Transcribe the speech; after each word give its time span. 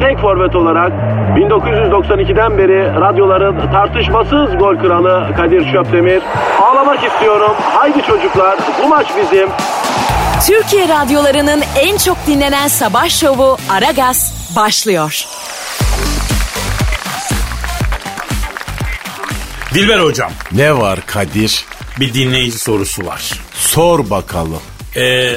tek 0.00 0.18
forvet 0.18 0.56
olarak 0.56 0.92
1992'den 1.36 2.58
beri 2.58 3.00
radyoların 3.00 3.72
tartışmasız 3.72 4.58
gol 4.58 4.76
kralı 4.76 5.34
Kadir 5.36 5.72
Şöpdemir. 5.72 6.22
Ağlamak 6.62 7.04
istiyorum. 7.04 7.52
Haydi 7.74 8.02
çocuklar 8.02 8.58
bu 8.84 8.88
maç 8.88 9.06
bizim. 9.22 9.48
Türkiye 10.46 10.88
radyolarının 10.88 11.62
en 11.80 11.96
çok 11.96 12.16
dinlenen 12.26 12.68
sabah 12.68 13.08
şovu 13.08 13.56
Aragaz 13.70 14.52
başlıyor. 14.56 15.24
Dilber 19.74 19.98
hocam 19.98 20.30
Ne 20.52 20.78
var 20.78 20.98
Kadir? 21.06 21.64
bir 22.00 22.14
dinleyici 22.14 22.58
sorusu 22.58 23.06
var. 23.06 23.32
Sor 23.54 24.10
bakalım. 24.10 24.60
Ee, 24.96 25.32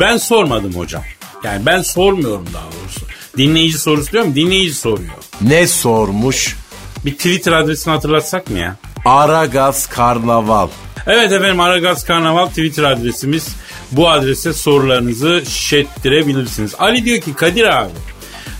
ben 0.00 0.16
sormadım 0.16 0.72
hocam. 0.74 1.02
Yani 1.44 1.66
ben 1.66 1.82
sormuyorum 1.82 2.46
daha 2.54 2.62
doğrusu. 2.64 3.11
Dinleyici 3.36 3.78
sorusu 3.78 4.12
diyorum 4.12 4.34
dinleyici 4.34 4.74
soruyor. 4.74 5.10
Ne 5.40 5.66
sormuş? 5.66 6.56
Bir 7.04 7.12
Twitter 7.12 7.52
adresini 7.52 7.94
hatırlatsak 7.94 8.50
mı 8.50 8.58
ya? 8.58 8.76
Aragaz 9.04 9.86
Karnaval. 9.86 10.68
Evet 11.06 11.32
efendim 11.32 11.60
Aragaz 11.60 12.04
Karnaval 12.04 12.46
Twitter 12.46 12.82
adresimiz. 12.84 13.48
Bu 13.92 14.10
adrese 14.10 14.52
sorularınızı 14.52 15.42
şettirebilirsiniz. 15.48 16.74
Ali 16.78 17.04
diyor 17.04 17.20
ki 17.20 17.34
Kadir 17.34 17.64
abi 17.64 17.90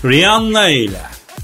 Rihanna 0.05 0.69
ile 0.69 1.01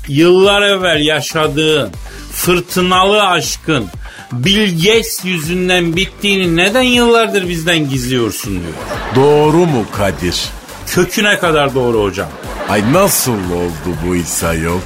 yıllar 0.08 0.62
evvel 0.62 1.06
yaşadığın 1.06 1.92
fırtınalı 2.32 3.24
aşkın 3.28 3.86
Bill 4.32 4.78
Gates 4.86 5.26
yüzünden 5.26 5.96
bittiğini 5.96 6.56
neden 6.56 6.82
yıllardır 6.82 7.50
bizden 7.50 7.90
gizliyorsun 7.90 8.52
diyor. 8.52 8.74
Doğru 9.16 9.58
mu 9.58 9.86
Kadir? 9.98 10.44
Köküne 10.88 11.40
kadar 11.40 11.76
doğru 11.76 12.04
hocam. 12.04 12.30
Ay 12.70 12.94
nasıl 12.94 13.32
oldu 13.52 13.98
bu 14.08 14.16
iş 14.16 14.44
ayol? 14.44 14.80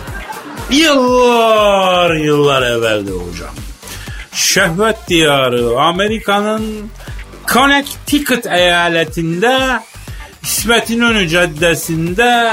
Yıllar 0.72 2.16
yıllar 2.16 2.62
evveldi 2.62 3.12
hocam. 3.12 3.56
Şehvet 4.34 5.08
diyarı 5.08 5.80
Amerika'nın 5.82 6.90
Connecticut 7.54 8.46
eyaletinde 8.46 9.80
İsmet 10.44 10.90
İnönü 10.90 11.30
Caddesi'nde 11.30 12.50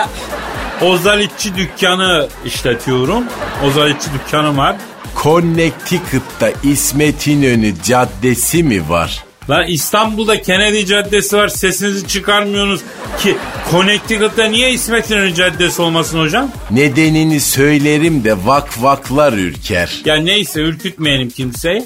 Ozalitçi 0.82 1.56
dükkanı 1.56 2.28
işletiyorum. 2.44 3.24
Ozalitçi 3.66 4.08
dükkanım 4.12 4.58
var. 4.58 4.76
Connecticut'ta 5.22 6.50
İsmet 6.62 7.26
İnönü 7.26 7.74
Caddesi 7.82 8.62
mi 8.62 8.88
var? 8.88 9.24
Lan 9.50 9.66
İstanbul'da 9.66 10.42
Kennedy 10.42 10.84
Caddesi 10.84 11.36
var 11.36 11.48
sesinizi 11.48 12.08
çıkarmıyorsunuz 12.08 12.80
ki 13.22 13.36
Connecticut'ta 13.70 14.44
niye 14.44 14.72
İsmet 14.72 15.10
İnönü 15.10 15.34
Caddesi 15.34 15.82
olmasın 15.82 16.20
hocam? 16.20 16.50
Nedenini 16.70 17.40
söylerim 17.40 18.24
de 18.24 18.34
vak 18.44 18.82
vaklar 18.82 19.32
ürker. 19.32 20.00
Ya 20.04 20.16
neyse 20.16 20.60
ürkütmeyelim 20.60 21.30
kimseyi. 21.30 21.84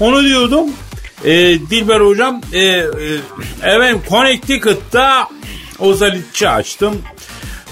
Onu 0.00 0.24
diyordum. 0.24 0.66
Ee, 1.24 1.30
Dilber 1.70 2.00
hocam 2.00 2.40
e, 2.52 2.60
e, 2.60 2.84
efendim 3.62 4.02
Connecticut'ta 4.08 5.28
ozalitçi 5.78 6.48
açtım. 6.48 7.02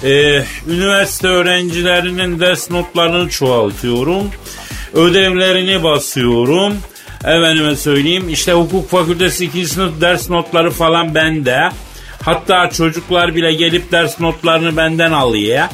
Ee, 0.05 0.43
üniversite 0.69 1.29
öğrencilerinin 1.29 2.41
ders 2.41 2.71
notlarını 2.71 3.31
çoğaltıyorum. 3.31 4.31
Ödevlerini 4.95 5.83
basıyorum. 5.83 6.75
Efendime 7.27 7.77
söyleyeyim 7.77 8.29
işte 8.29 8.53
hukuk 8.53 8.91
fakültesi 8.91 9.45
2. 9.45 9.67
sınıf 9.67 10.01
ders 10.01 10.31
notları 10.31 10.71
falan 10.71 11.15
bende. 11.15 11.71
Hatta 12.23 12.71
çocuklar 12.71 13.35
bile 13.35 13.53
gelip 13.53 13.93
ders 13.93 14.21
notlarını 14.21 14.77
benden 14.77 15.13
alıyor. 15.13 15.65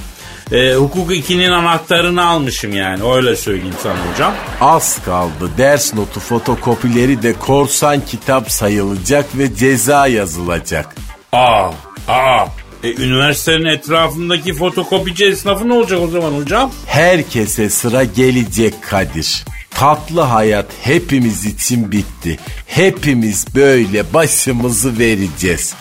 Ee, 0.53 0.75
hukuk 0.75 1.11
2'nin 1.11 1.51
anahtarını 1.51 2.25
almışım 2.25 2.73
yani 2.77 3.13
öyle 3.15 3.37
söyleyeyim 3.37 3.75
sana 3.83 3.97
hocam. 4.13 4.35
Az 4.61 4.99
kaldı 5.05 5.51
ders 5.59 5.95
notu 5.95 6.21
fotokopileri 6.21 7.23
de 7.23 7.33
korsan 7.33 8.01
kitap 8.01 8.51
sayılacak 8.51 9.39
ve 9.39 9.57
ceza 9.57 10.07
yazılacak. 10.07 10.95
Aa, 11.33 11.71
aa. 12.09 12.47
E, 12.85 12.95
üniversitenin 12.95 13.65
etrafındaki 13.65 14.55
fotokopici 14.55 15.25
esnafı 15.25 15.69
ne 15.69 15.73
olacak 15.73 16.01
o 16.01 16.09
zaman 16.09 16.33
hocam? 16.33 16.71
Herkese 16.87 17.71
sıra 17.71 18.05
gelecek 18.05 18.83
Kadir. 18.83 19.45
Tatlı 19.75 20.21
hayat 20.21 20.67
hepimiz 20.83 21.45
için 21.45 21.93
bitti. 21.93 22.39
Hepimiz 22.67 23.47
böyle 23.55 24.15
başımızı 24.15 24.99
vereceğiz. 24.99 25.75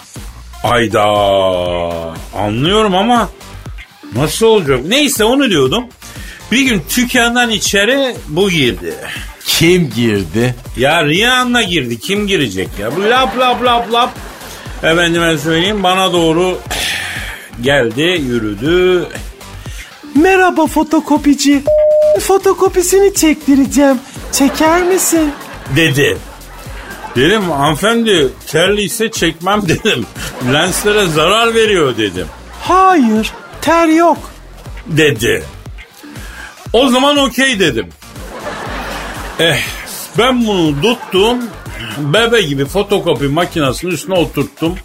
Ayda 0.63 1.03
anlıyorum 2.37 2.95
ama 2.95 3.29
nasıl 4.15 4.45
olacak? 4.45 4.79
Neyse 4.87 5.23
onu 5.23 5.49
diyordum. 5.49 5.83
Bir 6.51 6.61
gün 6.61 6.83
dükkandan 6.97 7.49
içeri 7.49 8.15
bu 8.27 8.49
girdi. 8.49 8.93
Kim 9.45 9.89
girdi? 9.95 10.55
Ya 10.77 11.05
Rihanna 11.05 11.63
girdi. 11.63 11.99
Kim 11.99 12.27
girecek 12.27 12.69
ya? 12.79 12.95
Bu 12.95 13.01
lap 13.01 13.37
lap 13.39 13.63
lap 13.63 13.93
lap. 13.93 14.11
Efendime 14.83 15.37
söyleyeyim 15.37 15.83
bana 15.83 16.13
doğru 16.13 16.59
geldi, 17.61 18.01
yürüdü. 18.01 19.07
Merhaba 20.15 20.67
fotokopici. 20.67 21.63
Fotokopisini 22.19 23.13
çektireceğim. 23.13 23.99
Çeker 24.31 24.83
misin? 24.83 25.31
dedi. 25.75 26.17
Dedim 27.15 27.41
hanımefendi 27.49 28.29
terliyse 28.47 29.11
çekmem 29.11 29.61
dedim. 29.67 30.05
Lenslere 30.53 31.07
zarar 31.07 31.53
veriyor 31.55 31.97
dedim. 31.97 32.27
Hayır, 32.61 33.31
ter 33.61 33.87
yok. 33.87 34.17
Dedi. 34.87 35.43
O 36.73 36.87
zaman 36.87 37.17
okey 37.17 37.59
dedim. 37.59 37.87
Eh 39.39 39.59
ben 40.17 40.47
bunu 40.47 40.81
tuttum. 40.81 41.37
Bebe 41.97 42.41
gibi 42.41 42.65
fotokopi 42.65 43.27
makinesinin 43.27 43.91
üstüne 43.91 44.15
oturttum. 44.15 44.75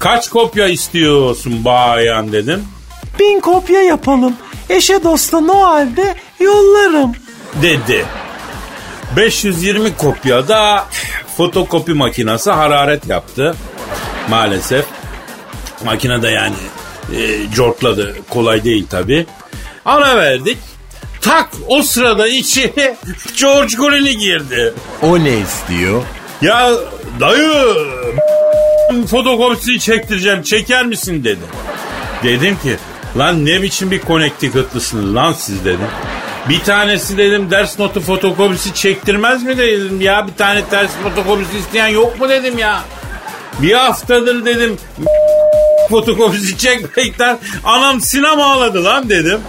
Kaç 0.00 0.28
kopya 0.28 0.68
istiyorsun 0.68 1.64
bayan 1.64 2.32
dedim. 2.32 2.64
Bin 3.20 3.40
kopya 3.40 3.82
yapalım. 3.82 4.36
Eşe 4.70 5.04
dosta 5.04 5.40
Noel'de 5.40 6.14
yollarım. 6.40 7.12
Dedi. 7.62 8.04
520 9.16 9.96
kopyada 9.96 10.86
fotokopi 11.36 11.92
makinesi 11.94 12.50
hararet 12.50 13.06
yaptı. 13.06 13.54
Maalesef. 14.28 14.84
Makinede 15.84 16.28
yani 16.28 16.54
e, 17.16 17.50
cortladı. 17.54 18.16
Kolay 18.30 18.64
değil 18.64 18.86
tabi. 18.90 19.26
Ara 19.84 20.16
verdik. 20.16 20.58
Tak 21.20 21.48
o 21.66 21.82
sırada 21.82 22.28
içeri 22.28 22.96
George 23.40 23.76
Clooney 23.76 24.16
girdi. 24.16 24.74
O 25.02 25.18
ne 25.18 25.38
istiyor? 25.38 26.02
Ya 26.42 26.70
dayı 27.20 27.74
fotokopisini 29.10 29.80
çektireceğim 29.80 30.42
çeker 30.42 30.86
misin 30.86 31.24
dedi. 31.24 31.40
Dedim 32.22 32.58
ki 32.62 32.76
lan 33.18 33.46
ne 33.46 33.62
biçim 33.62 33.90
bir 33.90 34.00
Connecticut'lısınız 34.02 35.14
lan 35.14 35.32
siz 35.32 35.64
dedim. 35.64 35.88
Bir 36.48 36.60
tanesi 36.60 37.18
dedim 37.18 37.50
ders 37.50 37.78
notu 37.78 38.00
fotokopisi 38.00 38.74
çektirmez 38.74 39.42
mi 39.42 39.58
dedim 39.58 40.00
ya 40.00 40.26
bir 40.28 40.34
tane 40.34 40.62
ders 40.70 40.90
fotokopisi 41.02 41.58
isteyen 41.58 41.88
yok 41.88 42.20
mu 42.20 42.28
dedim 42.28 42.58
ya. 42.58 42.82
Bir 43.62 43.72
haftadır 43.72 44.44
dedim 44.44 44.78
fotokopisi 45.88 46.58
çekmekten 46.58 47.38
anam 47.64 48.00
sinema 48.00 48.44
ağladı 48.44 48.84
lan 48.84 49.08
dedim. 49.08 49.40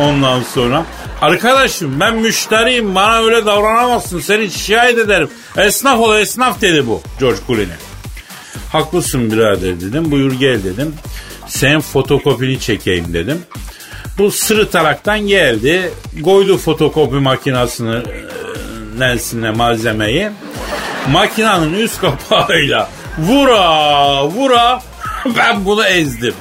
Ondan 0.00 0.42
sonra 0.54 0.84
arkadaşım 1.20 2.00
ben 2.00 2.16
müşteriyim 2.16 2.94
bana 2.94 3.18
öyle 3.18 3.46
davranamazsın 3.46 4.20
seni 4.20 4.50
şikayet 4.50 4.98
ederim. 4.98 5.30
Esnaf 5.56 6.00
ol 6.00 6.16
esnaf 6.16 6.60
dedi 6.60 6.86
bu 6.86 7.02
George 7.20 7.40
Clooney. 7.46 7.66
Haklısın 8.72 9.32
birader 9.32 9.80
dedim 9.80 10.10
buyur 10.10 10.32
gel 10.32 10.64
dedim. 10.64 10.94
Sen 11.46 11.80
fotokopini 11.80 12.60
çekeyim 12.60 13.12
dedim. 13.12 13.42
Bu 14.20 14.30
sırıtaraktan 14.30 15.18
geldi. 15.20 15.92
Koydu 16.24 16.58
fotokopi 16.58 17.14
makinesini 17.14 18.02
nesine 18.98 19.50
malzemeyi. 19.50 20.30
Makinanın 21.12 21.74
üst 21.74 22.00
kapağıyla 22.00 22.88
vura 23.18 24.26
vura 24.26 24.82
ben 25.36 25.64
bunu 25.64 25.84
ezdim. 25.86 26.34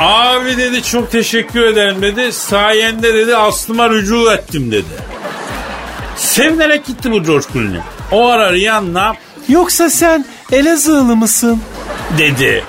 Abi 0.00 0.56
dedi 0.56 0.82
çok 0.82 1.10
teşekkür 1.10 1.66
ederim 1.66 2.02
dedi. 2.02 2.32
Sayende 2.32 3.14
dedi 3.14 3.36
aslıma 3.36 3.90
rücu 3.90 4.32
ettim 4.32 4.72
dedi. 4.72 4.94
Sevinerek 6.16 6.86
gitti 6.86 7.12
bu 7.12 7.22
George 7.22 7.46
Clooney. 7.52 7.80
O 8.12 8.26
ara 8.26 8.52
Rihanna 8.52 9.14
Yoksa 9.48 9.90
sen 9.90 10.26
Elazığlı 10.52 11.16
mısın? 11.16 11.60
dedi. 12.18 12.64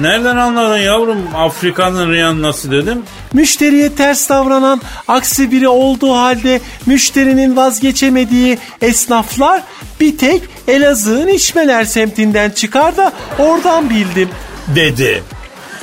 Nereden 0.00 0.36
anladın 0.36 0.76
yavrum 0.76 1.18
Afrika'nın 1.34 2.12
Rihanna'sı 2.12 2.70
dedim. 2.70 3.02
Müşteriye 3.32 3.94
ters 3.94 4.28
davranan 4.28 4.80
aksi 5.08 5.50
biri 5.50 5.68
olduğu 5.68 6.12
halde 6.12 6.60
müşterinin 6.86 7.56
vazgeçemediği 7.56 8.58
esnaflar 8.82 9.62
bir 10.00 10.18
tek 10.18 10.42
Elazığ'ın 10.68 11.28
içmeler 11.28 11.84
semtinden 11.84 12.50
çıkar 12.50 12.96
da 12.96 13.12
oradan 13.38 13.90
bildim. 13.90 14.28
dedi. 14.74 15.22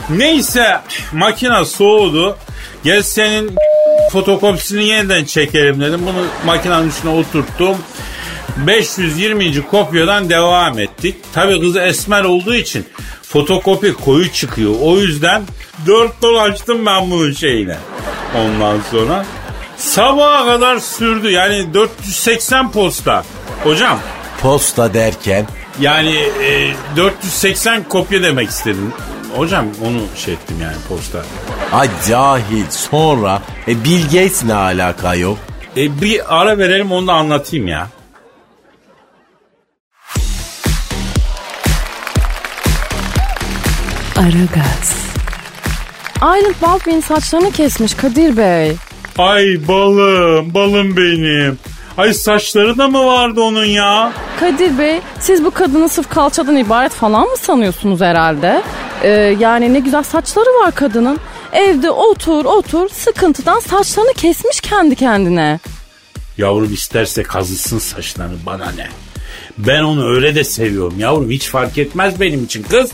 Neyse 0.09 0.79
makina 1.13 1.65
soğudu. 1.65 2.37
Gel 2.83 3.01
senin 3.01 3.55
fotokopisini 4.11 4.85
yeniden 4.85 5.25
çekelim 5.25 5.81
dedim. 5.81 6.01
Bunu 6.05 6.25
makinenin 6.45 6.89
üstüne 6.89 7.11
oturttum. 7.11 7.77
520. 8.57 9.61
kopyadan 9.71 10.29
devam 10.29 10.79
ettik. 10.79 11.15
Tabi 11.33 11.61
kızı 11.61 11.79
esmer 11.79 12.23
olduğu 12.23 12.55
için 12.55 12.85
fotokopi 13.21 13.93
koyu 13.93 14.31
çıkıyor. 14.31 14.73
O 14.81 14.97
yüzden 14.97 15.43
4 15.87 16.21
dolaştım 16.21 16.85
ben 16.85 17.11
bunun 17.11 17.31
şeyine. 17.31 17.77
Ondan 18.37 18.77
sonra 18.91 19.25
sabaha 19.77 20.45
kadar 20.45 20.79
sürdü. 20.79 21.29
Yani 21.31 21.73
480 21.73 22.71
posta. 22.71 23.23
Hocam 23.63 23.99
Posta 24.41 24.93
derken 24.93 25.47
yani 25.79 26.15
e, 26.43 26.71
480 26.97 27.83
kopya 27.83 28.23
demek 28.23 28.49
istedim. 28.49 28.93
Hocam 29.35 29.65
onu 29.87 30.01
şey 30.25 30.33
ettim 30.33 30.57
yani 30.61 30.75
posta. 30.89 31.23
ay 31.71 31.89
cahil 32.09 32.65
sonra 32.69 33.41
e, 33.67 33.83
Bill 33.83 34.03
Gates 34.03 34.43
ne 34.43 34.53
alaka 34.53 35.15
yok? 35.15 35.37
E, 35.77 36.01
bir 36.01 36.39
ara 36.41 36.57
verelim 36.57 36.91
onu 36.91 37.07
da 37.07 37.13
anlatayım 37.13 37.67
ya. 37.67 37.87
Aragaz. 44.17 44.95
Aylin 46.21 46.55
Baldwin 46.61 46.99
saçlarını 46.99 47.51
kesmiş 47.51 47.93
Kadir 47.93 48.37
Bey. 48.37 48.75
Ay 49.17 49.67
balım, 49.67 50.53
balım 50.53 50.97
benim. 50.97 51.59
Ay 51.97 52.13
saçları 52.13 52.77
da 52.77 52.87
mı 52.87 53.05
vardı 53.05 53.41
onun 53.41 53.65
ya? 53.65 54.13
Kadir 54.39 54.77
Bey 54.77 54.99
siz 55.19 55.43
bu 55.43 55.51
kadını 55.51 55.89
sırf 55.89 56.09
kalçadan 56.09 56.55
ibaret 56.57 56.91
falan 56.91 57.21
mı 57.27 57.37
sanıyorsunuz 57.37 58.01
herhalde? 58.01 58.61
Ee, 59.03 59.09
yani 59.39 59.73
ne 59.73 59.79
güzel 59.79 60.03
saçları 60.03 60.49
var 60.63 60.71
kadının. 60.75 61.19
Evde 61.53 61.91
otur 61.91 62.45
otur 62.45 62.89
sıkıntıdan 62.89 63.59
saçlarını 63.59 64.13
kesmiş 64.13 64.61
kendi 64.61 64.95
kendine. 64.95 65.59
Yavrum 66.37 66.73
isterse 66.73 67.23
kazısın 67.23 67.79
saçlarını 67.79 68.35
bana 68.45 68.71
ne? 68.71 68.87
Ben 69.57 69.83
onu 69.83 70.09
öyle 70.15 70.35
de 70.35 70.43
seviyorum 70.43 70.99
yavrum 70.99 71.29
hiç 71.29 71.47
fark 71.47 71.77
etmez 71.77 72.19
benim 72.19 72.43
için 72.43 72.63
kız. 72.63 72.91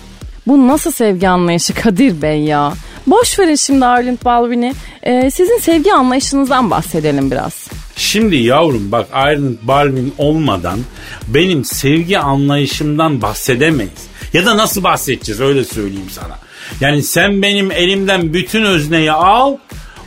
Bu 0.49 0.67
nasıl 0.67 0.91
sevgi 0.91 1.29
anlayışı 1.29 1.73
Kadir 1.73 2.21
Bey 2.21 2.39
ya? 2.41 2.73
Boş 3.07 3.39
verin 3.39 3.55
şimdi 3.55 3.85
Arlind 3.85 4.17
Baldwin'i. 4.25 4.73
Ee, 5.03 5.31
sizin 5.31 5.59
sevgi 5.59 5.93
anlayışınızdan 5.93 6.71
bahsedelim 6.71 7.31
biraz. 7.31 7.67
Şimdi 7.95 8.35
yavrum 8.35 8.91
bak 8.91 9.07
Iron 9.13 9.57
Baldwin 9.61 10.13
olmadan 10.17 10.79
benim 11.27 11.65
sevgi 11.65 12.19
anlayışımdan 12.19 13.21
bahsedemeyiz. 13.21 14.07
Ya 14.33 14.45
da 14.45 14.57
nasıl 14.57 14.83
bahsedeceğiz 14.83 15.41
öyle 15.41 15.63
söyleyeyim 15.63 16.09
sana. 16.11 16.35
Yani 16.81 17.03
sen 17.03 17.41
benim 17.41 17.71
elimden 17.71 18.33
bütün 18.33 18.63
özneyi 18.63 19.11
al 19.11 19.57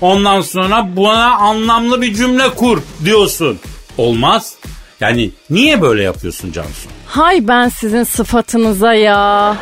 ondan 0.00 0.40
sonra 0.40 0.96
bana 0.96 1.36
anlamlı 1.36 2.02
bir 2.02 2.14
cümle 2.14 2.50
kur 2.50 2.78
diyorsun. 3.04 3.58
Olmaz. 3.98 4.54
Yani 5.00 5.30
niye 5.50 5.82
böyle 5.82 6.02
yapıyorsun 6.02 6.52
Cansu? 6.52 6.88
Hay 7.06 7.48
ben 7.48 7.68
sizin 7.68 8.04
sıfatınıza 8.04 8.94
ya. 8.94 9.56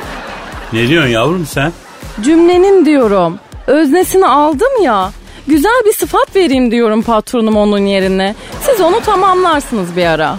Ne 0.72 0.88
diyorsun 0.88 1.10
yavrum 1.10 1.46
sen? 1.46 1.72
Cümlenin 2.20 2.84
diyorum. 2.84 3.38
Öznesini 3.66 4.26
aldım 4.26 4.82
ya. 4.82 5.10
Güzel 5.46 5.82
bir 5.86 5.92
sıfat 5.92 6.36
vereyim 6.36 6.70
diyorum 6.70 7.02
patronum 7.02 7.56
onun 7.56 7.86
yerine. 7.86 8.34
Siz 8.62 8.80
onu 8.80 9.00
tamamlarsınız 9.00 9.96
bir 9.96 10.06
ara. 10.06 10.36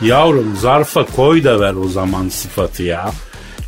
Yavrum 0.00 0.56
zarfa 0.60 1.06
koy 1.16 1.44
da 1.44 1.60
ver 1.60 1.74
o 1.74 1.88
zaman 1.88 2.28
sıfatı 2.28 2.82
ya. 2.82 3.10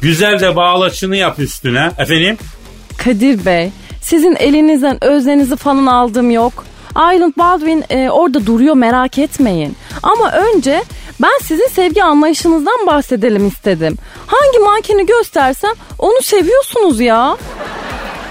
Güzel 0.02 0.40
de 0.40 0.56
bağlaçını 0.56 1.16
yap 1.16 1.38
üstüne. 1.38 1.90
Efendim? 1.98 2.36
Kadir 3.04 3.44
Bey, 3.46 3.70
sizin 4.02 4.36
elinizden 4.36 5.04
öznenizi 5.04 5.56
falan 5.56 5.86
aldım 5.86 6.30
yok. 6.30 6.64
Island 6.90 7.32
Baldwin 7.38 7.84
e, 7.90 8.10
orada 8.10 8.46
duruyor 8.46 8.74
merak 8.74 9.18
etmeyin. 9.18 9.76
Ama 10.02 10.32
önce 10.32 10.82
ben 11.22 11.38
sizin 11.42 11.68
sevgi 11.68 12.02
anlayışınızdan 12.04 12.86
bahsedelim 12.86 13.48
istedim. 13.48 13.96
Hangi 14.26 14.58
mankeni 14.58 15.06
göstersem 15.06 15.72
onu 15.98 16.22
seviyorsunuz 16.22 17.00
ya. 17.00 17.36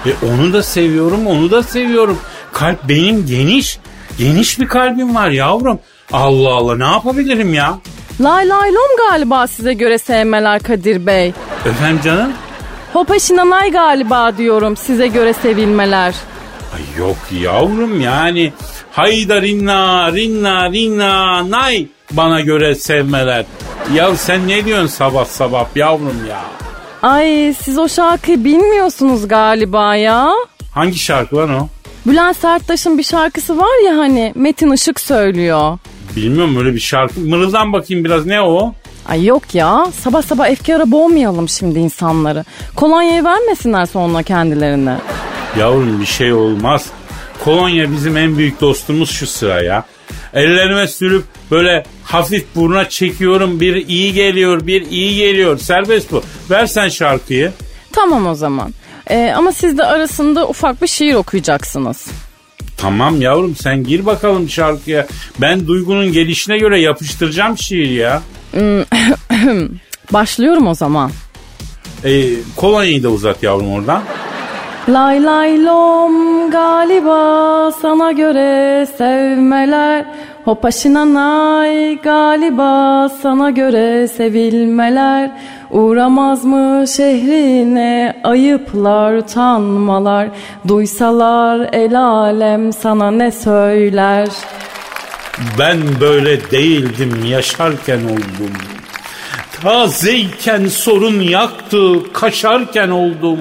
E 0.06 0.26
onu 0.26 0.52
da 0.52 0.62
seviyorum, 0.62 1.26
onu 1.26 1.50
da 1.50 1.62
seviyorum. 1.62 2.18
Kalp 2.52 2.88
benim 2.88 3.26
geniş. 3.26 3.78
Geniş 4.18 4.60
bir 4.60 4.68
kalbim 4.68 5.14
var 5.14 5.30
yavrum. 5.30 5.78
Allah 6.12 6.54
Allah 6.54 6.76
ne 6.76 6.84
yapabilirim 6.84 7.54
ya? 7.54 7.78
Lay 8.20 8.48
lay 8.48 8.74
lom 8.74 9.10
galiba 9.10 9.46
size 9.46 9.72
göre 9.74 9.98
sevmeler 9.98 10.62
Kadir 10.62 11.06
Bey. 11.06 11.32
Efendim 11.66 12.00
canım? 12.04 12.32
Hopa 12.92 13.18
şinanay 13.18 13.70
galiba 13.70 14.38
diyorum 14.38 14.76
size 14.76 15.06
göre 15.06 15.32
sevilmeler. 15.32 16.14
Ay 16.74 16.98
yok 17.06 17.16
yavrum 17.42 18.00
yani. 18.00 18.52
Hayda 18.92 19.42
rinna 19.42 20.12
rinna 20.12 20.72
rinna 20.72 21.50
nay 21.50 21.86
bana 22.10 22.40
göre 22.40 22.74
sevmeler. 22.74 23.44
Ya 23.94 24.16
sen 24.16 24.48
ne 24.48 24.64
diyorsun 24.64 24.86
sabah 24.86 25.24
sabah 25.24 25.66
yavrum 25.76 26.26
ya? 26.28 26.40
Ay 27.02 27.54
siz 27.62 27.78
o 27.78 27.88
şarkıyı 27.88 28.44
bilmiyorsunuz 28.44 29.28
galiba 29.28 29.96
ya. 29.96 30.30
Hangi 30.74 30.98
şarkı 30.98 31.36
lan 31.36 31.50
o? 31.54 31.68
Bülent 32.06 32.36
Serttaş'ın 32.36 32.98
bir 32.98 33.02
şarkısı 33.02 33.58
var 33.58 33.84
ya 33.84 33.98
hani 33.98 34.32
Metin 34.34 34.72
Işık 34.72 35.00
söylüyor. 35.00 35.78
Bilmiyorum 36.16 36.56
öyle 36.56 36.74
bir 36.74 36.80
şarkı. 36.80 37.20
Mırıldan 37.20 37.72
bakayım 37.72 38.04
biraz 38.04 38.26
ne 38.26 38.40
o? 38.42 38.74
Ay 39.08 39.24
yok 39.24 39.54
ya 39.54 39.86
sabah 40.04 40.22
sabah 40.22 40.48
efkara 40.48 40.90
boğmayalım 40.90 41.48
şimdi 41.48 41.78
insanları. 41.78 42.44
Kolonyayı 42.76 43.24
vermesinler 43.24 43.86
sonra 43.86 44.22
kendilerine. 44.22 44.96
Yavrum 45.58 46.00
bir 46.00 46.06
şey 46.06 46.32
olmaz. 46.32 46.86
Kolonya 47.44 47.92
bizim 47.92 48.16
en 48.16 48.38
büyük 48.38 48.60
dostumuz 48.60 49.10
şu 49.10 49.26
sıra 49.26 49.62
ya. 49.62 49.84
Ellerime 50.34 50.88
sürüp 50.88 51.24
böyle 51.50 51.84
hafif 52.04 52.46
buruna 52.54 52.88
çekiyorum. 52.88 53.60
Bir 53.60 53.88
iyi 53.88 54.12
geliyor, 54.12 54.66
bir 54.66 54.90
iyi 54.90 55.16
geliyor. 55.16 55.58
Serbest 55.58 56.12
bu. 56.12 56.22
Versen 56.50 56.88
şarkıyı. 56.88 57.52
Tamam 57.92 58.26
o 58.26 58.34
zaman. 58.34 58.74
Ee, 59.10 59.32
ama 59.36 59.52
siz 59.52 59.78
de 59.78 59.84
arasında 59.84 60.48
ufak 60.48 60.82
bir 60.82 60.86
şiir 60.86 61.14
okuyacaksınız. 61.14 62.06
Tamam 62.76 63.20
yavrum 63.20 63.56
sen 63.56 63.84
gir 63.84 64.06
bakalım 64.06 64.48
şarkıya. 64.48 65.06
Ben 65.40 65.66
duygunun 65.66 66.12
gelişine 66.12 66.58
göre 66.58 66.80
yapıştıracağım 66.80 67.58
şiir 67.58 67.90
ya. 67.90 68.22
Başlıyorum 70.12 70.66
o 70.66 70.74
zaman. 70.74 71.10
E, 72.04 72.24
kolonyayı 72.56 73.02
da 73.02 73.08
uzat 73.08 73.42
yavrum 73.42 73.72
oradan. 73.72 74.02
Lay 74.88 75.24
lay 75.24 75.64
lom 75.64 76.50
galiba 76.50 77.72
sana 77.82 78.12
göre 78.12 78.86
sevmeler 78.98 80.04
Hopaşinanay 80.44 81.98
galiba 82.02 83.08
sana 83.22 83.50
göre 83.50 84.08
sevilmeler 84.08 85.30
Uğramaz 85.70 86.44
mı 86.44 86.84
şehrine 86.96 88.20
ayıplar 88.24 89.14
utanmalar 89.14 90.28
Duysalar 90.68 91.68
el 91.72 92.00
alem 92.00 92.72
sana 92.72 93.10
ne 93.10 93.32
söyler 93.32 94.28
Ben 95.58 95.78
böyle 96.00 96.50
değildim 96.50 97.24
yaşarken 97.28 97.98
oldum. 98.04 98.52
Tazeyken 99.62 100.66
sorun 100.66 101.20
yaktı 101.20 102.12
kaşarken 102.12 102.88
oldum. 102.88 103.38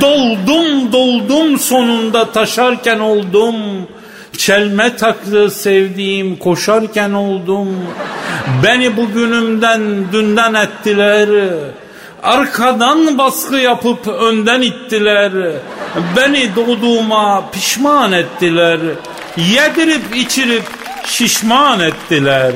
Doldum 0.00 0.92
doldum 0.92 1.58
sonunda 1.58 2.32
taşarken 2.32 2.98
oldum. 2.98 3.54
Çelme 4.36 4.96
taktı 4.96 5.50
sevdiğim 5.50 6.36
koşarken 6.36 7.12
oldum. 7.12 7.86
Beni 8.64 8.96
bugünümden 8.96 10.12
dünden 10.12 10.54
ettiler. 10.54 11.28
Arkadan 12.22 13.18
baskı 13.18 13.56
yapıp 13.56 14.08
önden 14.08 14.62
ittiler. 14.62 15.32
Beni 16.16 16.56
doğduğuma 16.56 17.50
pişman 17.52 18.12
ettiler. 18.12 18.80
Yedirip 19.36 20.16
içirip 20.16 20.62
şişman 21.06 21.80
ettiler. 21.80 22.52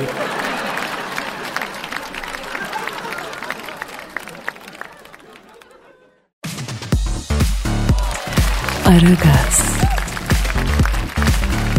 Aragaz, 8.89 9.63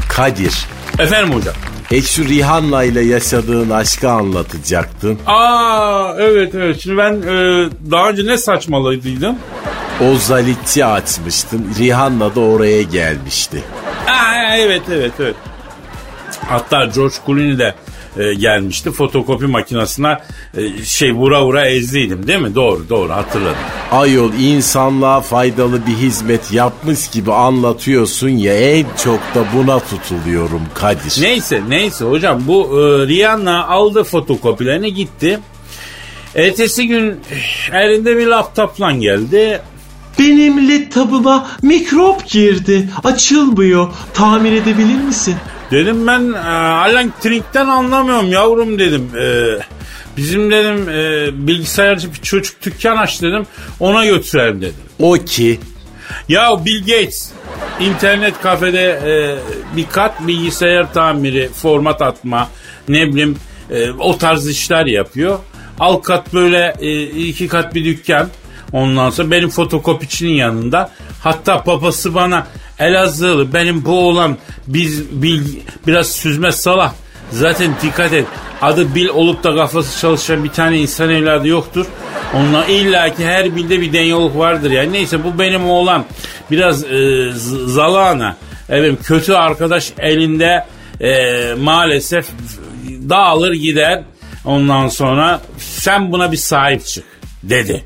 Kadir. 0.10 0.66
Efendim 1.00 1.36
hocam. 1.36 1.54
E 1.92 2.01
şu 2.01 2.25
Rihanna 2.25 2.84
ile 2.84 3.01
yaşadığın 3.01 3.70
aşkı 3.70 4.10
anlatacaktın. 4.10 5.20
Aa 5.25 6.16
evet 6.20 6.56
evet. 6.56 6.80
Şimdi 6.82 6.98
ben 6.98 7.13
e, 7.13 7.68
daha 7.92 8.10
önce 8.10 8.25
ne 8.25 8.38
saçmaladıydım? 8.38 9.36
O 10.01 10.16
zalitçi 10.16 10.86
açmıştın. 10.86 11.68
Rihanna 11.80 12.36
da 12.36 12.39
oraya 12.39 12.82
gelmişti. 12.82 13.63
Aa, 14.08 14.56
evet 14.58 14.82
evet 14.92 15.13
evet. 15.20 15.36
Hatta 16.50 16.86
George 16.86 17.16
Clooney 17.25 17.60
de 17.60 17.75
e, 18.18 18.34
gelmişti. 18.34 18.92
Fotokopi 18.92 19.46
makinesine 19.46 20.18
e, 20.58 20.84
şey 20.84 21.13
vura 21.13 21.46
vura 21.46 21.66
ezdiydim 21.66 22.28
değil 22.28 22.39
mi? 22.39 22.56
Doğru 22.56 22.89
doğru 22.89 23.10
hatırladım. 23.10 23.58
Ayol 23.92 24.34
insanlığa 24.34 25.22
faydalı 25.22 25.88
bir 25.88 25.94
hizmet 25.94 26.51
yapmış 26.51 27.08
gibi 27.08 27.34
anlatıyorsun 27.34 28.30
ya 28.30 28.54
en 28.54 28.86
çok 29.04 29.20
da 29.36 29.46
buna 29.56 29.80
tutuluyorum 29.80 30.62
Kadir. 30.74 31.22
Neyse 31.22 31.62
neyse 31.70 32.06
hocam 32.06 32.42
bu 32.48 32.63
e, 32.63 33.08
Rihanna 33.08 33.68
aldı 33.68 34.04
fotokopilerini 34.04 34.94
gitti. 34.94 35.39
Ertesi 36.36 36.88
gün 36.88 37.20
eh, 37.32 37.74
elinde 37.74 38.18
bir 38.18 38.28
laptopla 38.28 38.92
geldi. 38.92 39.62
Benim 40.20 40.70
laptopuma 40.70 41.48
mikrop 41.62 42.28
girdi. 42.28 42.89
Açılmıyor. 43.04 43.88
Tamir 44.13 44.54
edebilir 44.54 45.04
misin? 45.04 45.36
Dedim 45.71 46.07
ben 46.07 46.33
e, 46.33 46.89
elektrikten 46.89 47.67
anlamıyorum 47.67 48.31
yavrum 48.31 48.79
dedim. 48.79 49.09
E, 49.19 49.57
bizim 50.17 50.51
dedim 50.51 50.89
e, 50.89 51.29
bilgisayarcı 51.47 52.13
bir 52.13 52.21
çocuk 52.21 52.63
dükkan 52.65 52.97
aç 52.97 53.21
dedim 53.21 53.45
ona 53.79 54.05
götürelim 54.05 54.61
dedim. 54.61 54.75
O 54.99 55.13
ki 55.13 55.59
Ya 56.29 56.65
Bill 56.65 56.79
Gates 56.79 57.31
internet 57.79 58.41
kafede 58.41 58.99
e, 59.05 59.13
bir 59.77 59.85
kat 59.85 60.27
bilgisayar 60.27 60.93
tamiri, 60.93 61.49
format 61.49 62.01
atma, 62.01 62.49
ne 62.88 63.07
bileyim 63.07 63.38
e, 63.71 63.91
o 63.91 64.17
tarz 64.17 64.47
işler 64.47 64.85
yapıyor. 64.85 65.39
Alt 65.79 66.03
kat 66.03 66.33
böyle 66.33 66.75
e, 66.79 67.03
iki 67.03 67.47
kat 67.47 67.75
bir 67.75 67.85
dükkan. 67.85 68.29
Ondan 68.71 69.09
sonra 69.09 69.31
benim 69.31 69.49
fotokopiçinin 69.49 70.33
yanında. 70.33 70.91
Hatta 71.23 71.63
papası 71.63 72.15
bana 72.15 72.47
Elazığlı 72.79 73.53
benim 73.53 73.86
bu 73.86 74.07
oğlan 74.07 74.38
biz 74.67 75.21
bil, 75.21 75.43
biraz 75.88 76.12
süzme 76.12 76.51
salak. 76.51 76.91
Zaten 77.31 77.71
dikkat 77.81 78.13
et 78.13 78.25
adı 78.62 78.95
Bil 78.95 79.07
olup 79.07 79.43
da 79.43 79.55
kafası 79.55 80.01
çalışan 80.01 80.43
bir 80.43 80.50
tane 80.50 80.79
insan 80.79 81.09
evladı 81.09 81.48
yoktur. 81.48 81.86
Onunla 82.33 82.65
illaki 82.65 83.25
her 83.25 83.55
bilde 83.55 83.81
bir 83.81 83.93
denyoluk 83.93 84.38
vardır 84.38 84.71
yani. 84.71 84.93
Neyse 84.93 85.24
bu 85.24 85.39
benim 85.39 85.69
oğlan 85.69 86.05
biraz 86.51 86.83
e, 86.83 87.31
zalana. 87.65 88.36
Evet 88.69 89.03
kötü 89.03 89.33
arkadaş 89.33 89.93
elinde 90.00 90.65
e, 91.01 91.53
maalesef 91.53 92.25
dağılır 93.09 93.53
gider. 93.53 94.03
Ondan 94.45 94.88
sonra 94.88 95.41
sen 95.57 96.12
buna 96.12 96.31
bir 96.31 96.38
sahip 96.38 96.86
çık 96.86 97.03
dedi. 97.43 97.83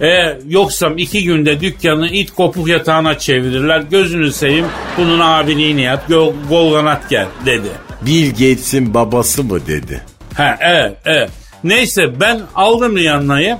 E, 0.00 0.38
yoksam 0.48 0.98
iki 0.98 1.24
günde 1.24 1.60
dükkanı 1.60 2.08
it 2.08 2.30
kopuk 2.34 2.68
yatağına 2.68 3.18
çevirirler. 3.18 3.80
Gözünü 3.80 4.32
seveyim 4.32 4.66
bunun 4.98 5.20
abiliğini 5.20 5.82
yap. 5.82 6.08
Gol, 6.08 6.32
gol 6.48 6.72
kanat 6.74 7.10
gel 7.10 7.26
dedi. 7.46 7.68
Bill 8.02 8.30
Gates'in 8.30 8.94
babası 8.94 9.44
mı 9.44 9.66
dedi. 9.66 10.02
Ha 10.34 10.56
evet 10.60 10.96
evet. 11.04 11.30
Neyse 11.64 12.20
ben 12.20 12.40
aldım 12.54 12.96
Rihanna'yı. 12.96 13.56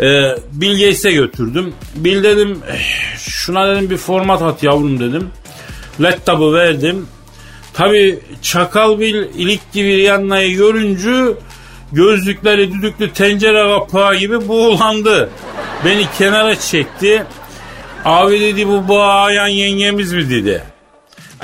E, 0.00 0.06
Bill 0.52 0.72
Gates'e 0.72 1.12
götürdüm. 1.12 1.72
Bill 1.96 2.22
dedim 2.22 2.58
"Eh, 2.72 3.16
şuna 3.18 3.68
dedim 3.76 3.90
bir 3.90 3.96
format 3.96 4.42
at 4.42 4.62
yavrum 4.62 5.00
dedim. 5.00 5.30
Laptop'u 6.00 6.54
verdim. 6.54 7.06
Tabi 7.74 8.18
Çakal 8.42 8.98
Bill 9.00 9.14
ilik 9.14 9.72
gibi 9.72 9.96
Rihanna'yı 9.96 10.56
görünce 10.56 11.34
gözlükleri 11.96 12.72
düdüklü 12.72 13.12
tencere 13.12 13.78
kapağı 13.78 14.16
gibi 14.16 14.48
buğulandı. 14.48 15.30
Beni 15.84 16.06
kenara 16.18 16.60
çekti. 16.60 17.24
Abi 18.04 18.40
dedi 18.40 18.68
bu 18.68 18.88
bağayan 18.88 19.46
yengemiz 19.46 20.12
mi 20.12 20.30
dedi. 20.30 20.62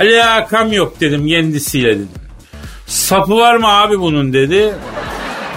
Alakam 0.00 0.72
yok 0.72 1.00
dedim 1.00 1.26
kendisiyle 1.26 1.88
dedim. 1.88 2.08
Sapı 2.86 3.36
var 3.36 3.56
mı 3.56 3.68
abi 3.68 4.00
bunun 4.00 4.32
dedi. 4.32 4.74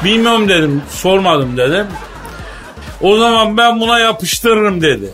Bilmiyorum 0.04 0.50
dedim 0.50 0.82
sormadım 0.90 1.58
dedim. 1.58 1.88
O 3.02 3.18
zaman 3.18 3.58
ben 3.58 3.80
buna 3.80 4.00
yapıştırırım 4.00 4.82
dedi. 4.82 5.10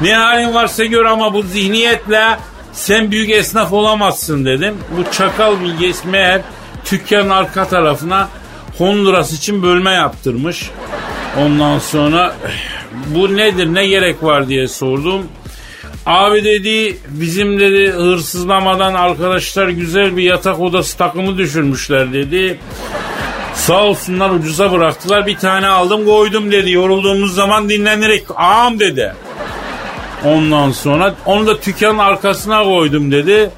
Ne 0.00 0.14
halin 0.14 0.54
varsa 0.54 0.84
gör 0.84 1.04
ama 1.04 1.34
bu 1.34 1.42
zihniyetle 1.42 2.38
sen 2.72 3.10
büyük 3.10 3.30
esnaf 3.30 3.72
olamazsın 3.72 4.44
dedim. 4.44 4.76
Bu 4.96 5.12
çakal 5.12 5.60
bilgesi 5.60 6.08
meğer 6.08 6.40
dükkanın 6.90 7.30
arka 7.30 7.68
tarafına 7.68 8.28
Honduras 8.78 9.32
için 9.32 9.62
bölme 9.62 9.90
yaptırmış. 9.90 10.70
Ondan 11.40 11.78
sonra 11.78 12.34
bu 13.06 13.36
nedir 13.36 13.74
ne 13.74 13.86
gerek 13.86 14.22
var 14.22 14.48
diye 14.48 14.68
sordum. 14.68 15.26
Abi 16.06 16.44
dedi 16.44 16.98
bizim 17.08 17.60
dedi 17.60 17.92
hırsızlamadan 17.92 18.94
arkadaşlar 18.94 19.68
güzel 19.68 20.16
bir 20.16 20.22
yatak 20.22 20.60
odası 20.60 20.98
takımı 20.98 21.38
düşürmüşler 21.38 22.12
dedi. 22.12 22.58
Sağ 23.54 23.84
olsunlar 23.84 24.30
ucuza 24.30 24.72
bıraktılar 24.72 25.26
bir 25.26 25.36
tane 25.36 25.66
aldım 25.66 26.04
koydum 26.04 26.52
dedi. 26.52 26.70
Yorulduğumuz 26.70 27.34
zaman 27.34 27.68
dinlenerek 27.68 28.24
ağam 28.36 28.80
dedi. 28.80 29.14
Ondan 30.24 30.70
sonra 30.70 31.14
onu 31.26 31.46
da 31.46 31.62
dükkanın 31.62 31.98
arkasına 31.98 32.64
koydum 32.64 33.12
dedi. 33.12 33.50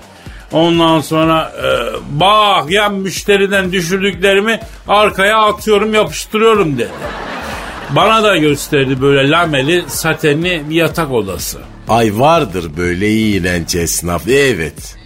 Ondan 0.52 1.00
sonra 1.00 1.52
e, 1.62 1.68
bak 2.20 2.70
ya 2.70 2.88
müşteriden 2.88 3.72
düşürdüklerimi 3.72 4.60
arkaya 4.88 5.38
atıyorum 5.38 5.94
yapıştırıyorum 5.94 6.78
dedi. 6.78 6.90
Bana 7.90 8.22
da 8.22 8.36
gösterdi 8.36 9.00
böyle 9.00 9.30
lameli 9.30 9.84
satenli 9.86 10.62
bir 10.70 10.74
yatak 10.74 11.12
odası. 11.12 11.58
Ay 11.88 12.18
vardır 12.18 12.70
böyle 12.76 13.12
iğrenç 13.12 13.74
esnaf. 13.74 14.28
Evet. 14.28 14.96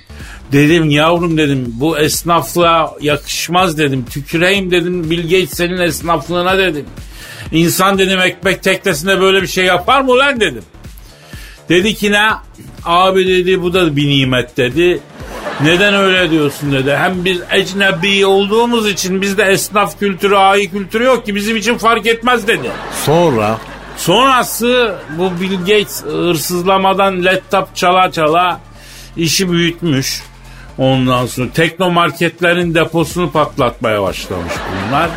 Dedim 0.53 0.91
yavrum 0.91 1.39
dedim 1.39 1.65
bu 1.69 1.99
esnaflığa 1.99 2.95
yakışmaz 3.01 3.79
dedim. 3.79 4.05
Tüküreyim 4.11 4.71
dedim 4.71 5.11
Bill 5.11 5.23
Gates 5.23 5.51
senin 5.51 5.79
esnaflığına 5.79 6.59
dedim. 6.59 6.87
İnsan 7.53 7.99
dedim 7.99 8.21
ekmek 8.21 8.63
teknesinde 8.63 9.21
böyle 9.21 9.43
bir 9.43 9.47
şey 9.47 9.65
yapar 9.65 10.01
mı 10.01 10.19
lan 10.19 10.41
dedim. 10.41 10.63
Dedi 11.69 11.95
ki 11.95 12.13
ne? 12.13 12.29
Abi 12.85 13.29
dedi 13.29 13.63
bu 13.63 13.75
da 13.75 13.97
bir 13.97 14.09
nimet 14.09 14.57
dedi. 14.57 15.01
Neden 15.65 15.95
öyle 15.95 16.31
diyorsun 16.31 16.73
dedi. 16.73 16.97
Hem 16.97 17.25
biz 17.25 17.41
ecnebi 17.51 18.27
olduğumuz 18.27 18.89
için 18.89 19.23
bizde 19.23 19.43
esnaf 19.45 19.99
kültürü, 19.99 20.35
ayi 20.35 20.71
kültürü 20.71 21.05
yok 21.05 21.27
ki 21.27 21.35
bizim 21.35 21.57
için 21.57 21.79
fark 21.79 22.07
etmez 22.07 22.49
dedi. 22.49 22.71
Sonra 23.05 23.59
Sonrası 23.97 24.95
bu 25.19 25.41
Bill 25.41 25.59
Gates 25.59 26.05
hırsızlamadan 26.05 27.25
laptop 27.25 27.77
çala 27.77 28.13
çala 28.13 28.61
işi 29.17 29.53
büyütmüş. 29.53 30.23
Ondan 30.79 31.27
sonra 31.27 31.49
teknomarketlerin 31.51 32.75
deposunu 32.75 33.31
patlatmaya 33.31 34.03
başlamış 34.03 34.53
bunlar. 34.89 35.11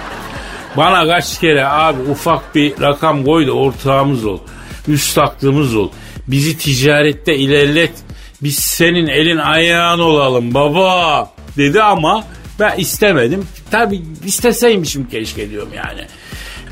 Bana 0.77 1.07
kaç 1.07 1.39
kere 1.39 1.65
abi 1.65 2.01
ufak 2.11 2.55
bir 2.55 2.81
rakam 2.81 3.25
koy 3.25 3.47
da 3.47 3.51
ortağımız 3.51 4.25
ol. 4.25 4.39
Üst 4.87 5.17
aklımız 5.17 5.75
ol. 5.75 5.89
Bizi 6.27 6.57
ticarette 6.57 7.35
ilerlet. 7.35 7.91
Biz 8.45 8.55
senin 8.55 9.07
elin 9.07 9.37
ayağın 9.37 9.99
olalım 9.99 10.53
baba 10.53 11.29
dedi 11.57 11.81
ama 11.81 12.23
ben 12.59 12.77
istemedim. 12.77 13.47
Tabi 13.71 14.01
isteseymişim 14.25 15.07
keşke 15.09 15.49
diyorum 15.49 15.69
yani. 15.75 16.01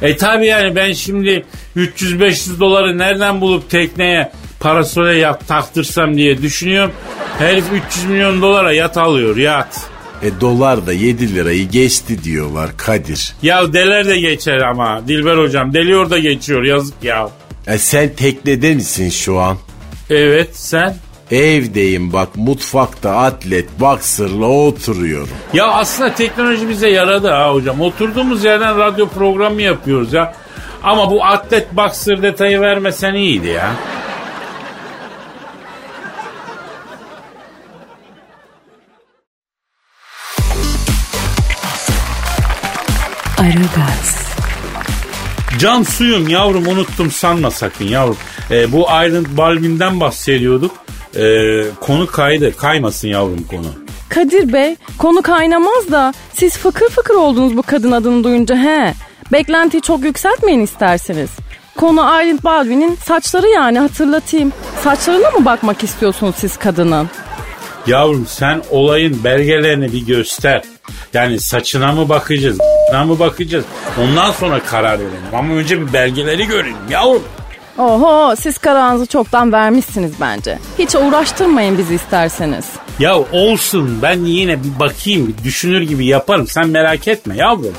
E 0.01 0.17
tabi 0.17 0.45
yani 0.47 0.75
ben 0.75 0.93
şimdi 0.93 1.45
300-500 1.77 2.59
doları 2.59 2.97
nereden 2.97 3.41
bulup 3.41 3.69
tekneye 3.69 4.31
parasole 4.59 5.15
yat 5.17 5.47
taktırsam 5.47 6.17
diye 6.17 6.41
düşünüyorum. 6.41 6.91
Herif 7.39 7.65
300 7.87 8.05
milyon 8.05 8.41
dolara 8.41 8.73
yat 8.73 8.97
alıyor 8.97 9.37
yat. 9.37 9.81
e, 10.23 10.41
dolar 10.41 10.87
da 10.87 10.93
7 10.93 11.35
lirayı 11.35 11.69
geçti 11.69 12.23
diyorlar 12.23 12.77
Kadir. 12.77 13.33
Ya 13.41 13.73
deler 13.73 14.07
de 14.07 14.19
geçer 14.19 14.57
ama 14.57 15.07
Dilber 15.07 15.37
hocam 15.37 15.73
deliyor 15.73 16.09
da 16.09 16.19
geçiyor 16.19 16.63
yazık 16.63 17.03
ya. 17.03 17.29
E, 17.67 17.77
sen 17.77 18.13
teknede 18.15 18.75
misin 18.75 19.09
şu 19.09 19.39
an? 19.39 19.57
Evet 20.09 20.49
sen? 20.53 20.95
Evdeyim 21.33 22.13
bak 22.13 22.35
mutfakta 22.35 23.15
atlet 23.15 23.79
boxer'la 23.79 24.45
oturuyorum. 24.45 25.29
Ya 25.53 25.67
aslında 25.67 26.15
teknoloji 26.15 26.69
bize 26.69 26.89
yaradı 26.89 27.29
ha 27.29 27.53
hocam. 27.53 27.81
Oturduğumuz 27.81 28.43
yerden 28.43 28.77
radyo 28.77 29.07
programı 29.07 29.61
yapıyoruz 29.61 30.13
ya. 30.13 30.33
Ama 30.83 31.11
bu 31.11 31.25
atlet 31.25 31.75
boxer 31.75 32.21
detayı 32.21 32.61
vermesen 32.61 33.13
iyiydi 33.13 33.47
ya. 33.47 33.71
Aragaz, 43.37 44.33
Can 45.59 45.83
suyum 45.83 46.27
yavrum 46.27 46.67
unuttum 46.67 47.11
sanma 47.11 47.51
sakın 47.51 47.85
yavrum. 47.85 48.17
Ee, 48.51 48.71
bu 48.71 48.81
Island 48.81 49.25
Baldwin'den 49.37 49.99
bahsediyorduk. 49.99 50.71
Ee, 51.15 51.63
konu 51.81 52.07
kaydı. 52.07 52.57
Kaymasın 52.57 53.07
yavrum 53.07 53.43
konu. 53.49 53.67
Kadir 54.09 54.53
Bey 54.53 54.75
konu 54.97 55.21
kaynamaz 55.21 55.91
da 55.91 56.13
siz 56.33 56.57
fıkır 56.57 56.89
fıkır 56.89 57.15
oldunuz 57.15 57.57
bu 57.57 57.61
kadın 57.61 57.91
adını 57.91 58.23
duyunca 58.23 58.55
he. 58.55 58.93
Beklentiyi 59.31 59.81
çok 59.81 60.03
yükseltmeyin 60.03 60.61
isterseniz. 60.61 61.29
Konu 61.77 62.11
Aylin 62.11 62.39
Baldwin'in 62.43 62.95
saçları 62.95 63.47
yani 63.47 63.79
hatırlatayım. 63.79 64.53
Saçlarına 64.83 65.31
mı 65.31 65.45
bakmak 65.45 65.83
istiyorsunuz 65.83 66.35
siz 66.37 66.57
kadının? 66.57 67.09
Yavrum 67.87 68.25
sen 68.27 68.61
olayın 68.69 69.23
belgelerini 69.23 69.93
bir 69.93 70.05
göster. 70.05 70.61
Yani 71.13 71.39
saçına 71.39 71.91
mı 71.91 72.09
bakacağız, 72.09 72.57
mı 73.05 73.19
bakacağız? 73.19 73.65
Ondan 74.01 74.31
sonra 74.31 74.59
karar 74.59 74.99
verelim. 74.99 75.11
Ama 75.33 75.53
önce 75.53 75.81
bir 75.81 75.93
belgeleri 75.93 76.45
görelim 76.45 76.75
yavrum. 76.89 77.23
Oho 77.77 78.35
siz 78.35 78.57
kararınızı 78.57 79.05
çoktan 79.05 79.51
vermişsiniz 79.51 80.11
bence. 80.21 80.59
Hiç 80.79 80.95
uğraştırmayın 80.95 81.77
bizi 81.77 81.95
isterseniz. 81.95 82.65
Ya 82.99 83.17
olsun 83.31 83.99
ben 84.01 84.19
yine 84.25 84.63
bir 84.63 84.79
bakayım, 84.79 85.27
bir 85.27 85.43
düşünür 85.43 85.81
gibi 85.81 86.05
yaparım. 86.05 86.47
Sen 86.47 86.69
merak 86.69 87.07
etme 87.07 87.35
yavrum. 87.37 87.73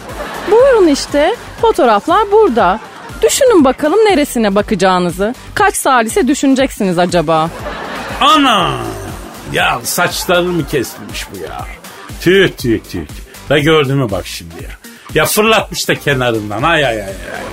Buyurun 0.50 0.88
işte 0.88 1.36
fotoğraflar 1.60 2.32
burada. 2.32 2.80
Düşünün 3.22 3.64
bakalım 3.64 3.98
neresine 3.98 4.54
bakacağınızı. 4.54 5.34
Kaç 5.54 5.76
salise 5.76 6.28
düşüneceksiniz 6.28 6.98
acaba? 6.98 7.50
Ana! 8.20 8.70
Ya 9.52 9.80
saçlarını 9.82 10.52
mı 10.52 10.66
kesmiş 10.66 11.26
bu 11.32 11.42
ya? 11.44 11.66
Tüh 12.20 12.48
tüh 12.58 12.80
tüh. 12.90 13.62
gördün 13.62 13.96
mü 13.96 14.10
bak 14.10 14.26
şimdi 14.26 14.54
ya. 14.64 14.70
Ya 15.14 15.24
fırlatmış 15.24 15.88
da 15.88 15.94
kenarından. 15.94 16.62
Ay 16.62 16.86
ay 16.86 16.96
ay 16.96 17.08
ay. 17.08 17.44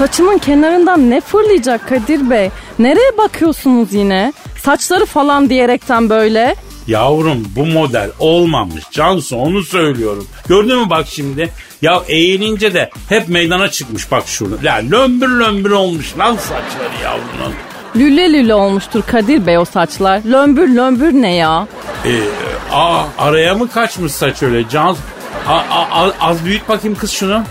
Saçının 0.00 0.38
kenarından 0.38 1.10
ne 1.10 1.20
fırlayacak 1.20 1.88
Kadir 1.88 2.30
Bey? 2.30 2.50
Nereye 2.78 3.18
bakıyorsunuz 3.18 3.94
yine? 3.94 4.32
Saçları 4.62 5.06
falan 5.06 5.50
diyerekten 5.50 6.10
böyle. 6.10 6.54
Yavrum 6.86 7.44
bu 7.56 7.66
model 7.66 8.10
olmamış. 8.18 8.84
Cansu 8.90 9.36
onu 9.36 9.62
söylüyorum. 9.62 10.26
Gördün 10.48 10.78
mü 10.78 10.90
bak 10.90 11.06
şimdi? 11.08 11.50
Ya 11.82 12.02
eğilince 12.08 12.74
de 12.74 12.90
hep 13.08 13.28
meydana 13.28 13.70
çıkmış 13.70 14.10
bak 14.10 14.22
şurada. 14.26 14.56
Ya 14.62 14.74
lömbür 14.74 15.28
lömbür 15.28 15.70
olmuş 15.70 16.18
lan 16.18 16.36
saçları 16.36 17.02
yavrunun. 17.04 17.54
Lüle 17.96 18.32
lüle 18.32 18.54
olmuştur 18.54 19.02
Kadir 19.06 19.46
Bey 19.46 19.58
o 19.58 19.64
saçlar. 19.64 20.20
Lömbür 20.30 20.68
lömbür 20.76 21.12
ne 21.12 21.34
ya? 21.34 21.66
Ee, 22.06 22.20
aa, 22.72 23.02
araya 23.18 23.54
mı 23.54 23.68
kaçmış 23.70 24.12
saç 24.12 24.42
öyle 24.42 24.68
Cansu? 24.68 25.00
A, 25.48 25.54
a, 25.54 26.04
a, 26.04 26.12
az 26.20 26.44
büyüt 26.44 26.68
bakayım 26.68 26.96
kız 26.98 27.10
şunu. 27.10 27.42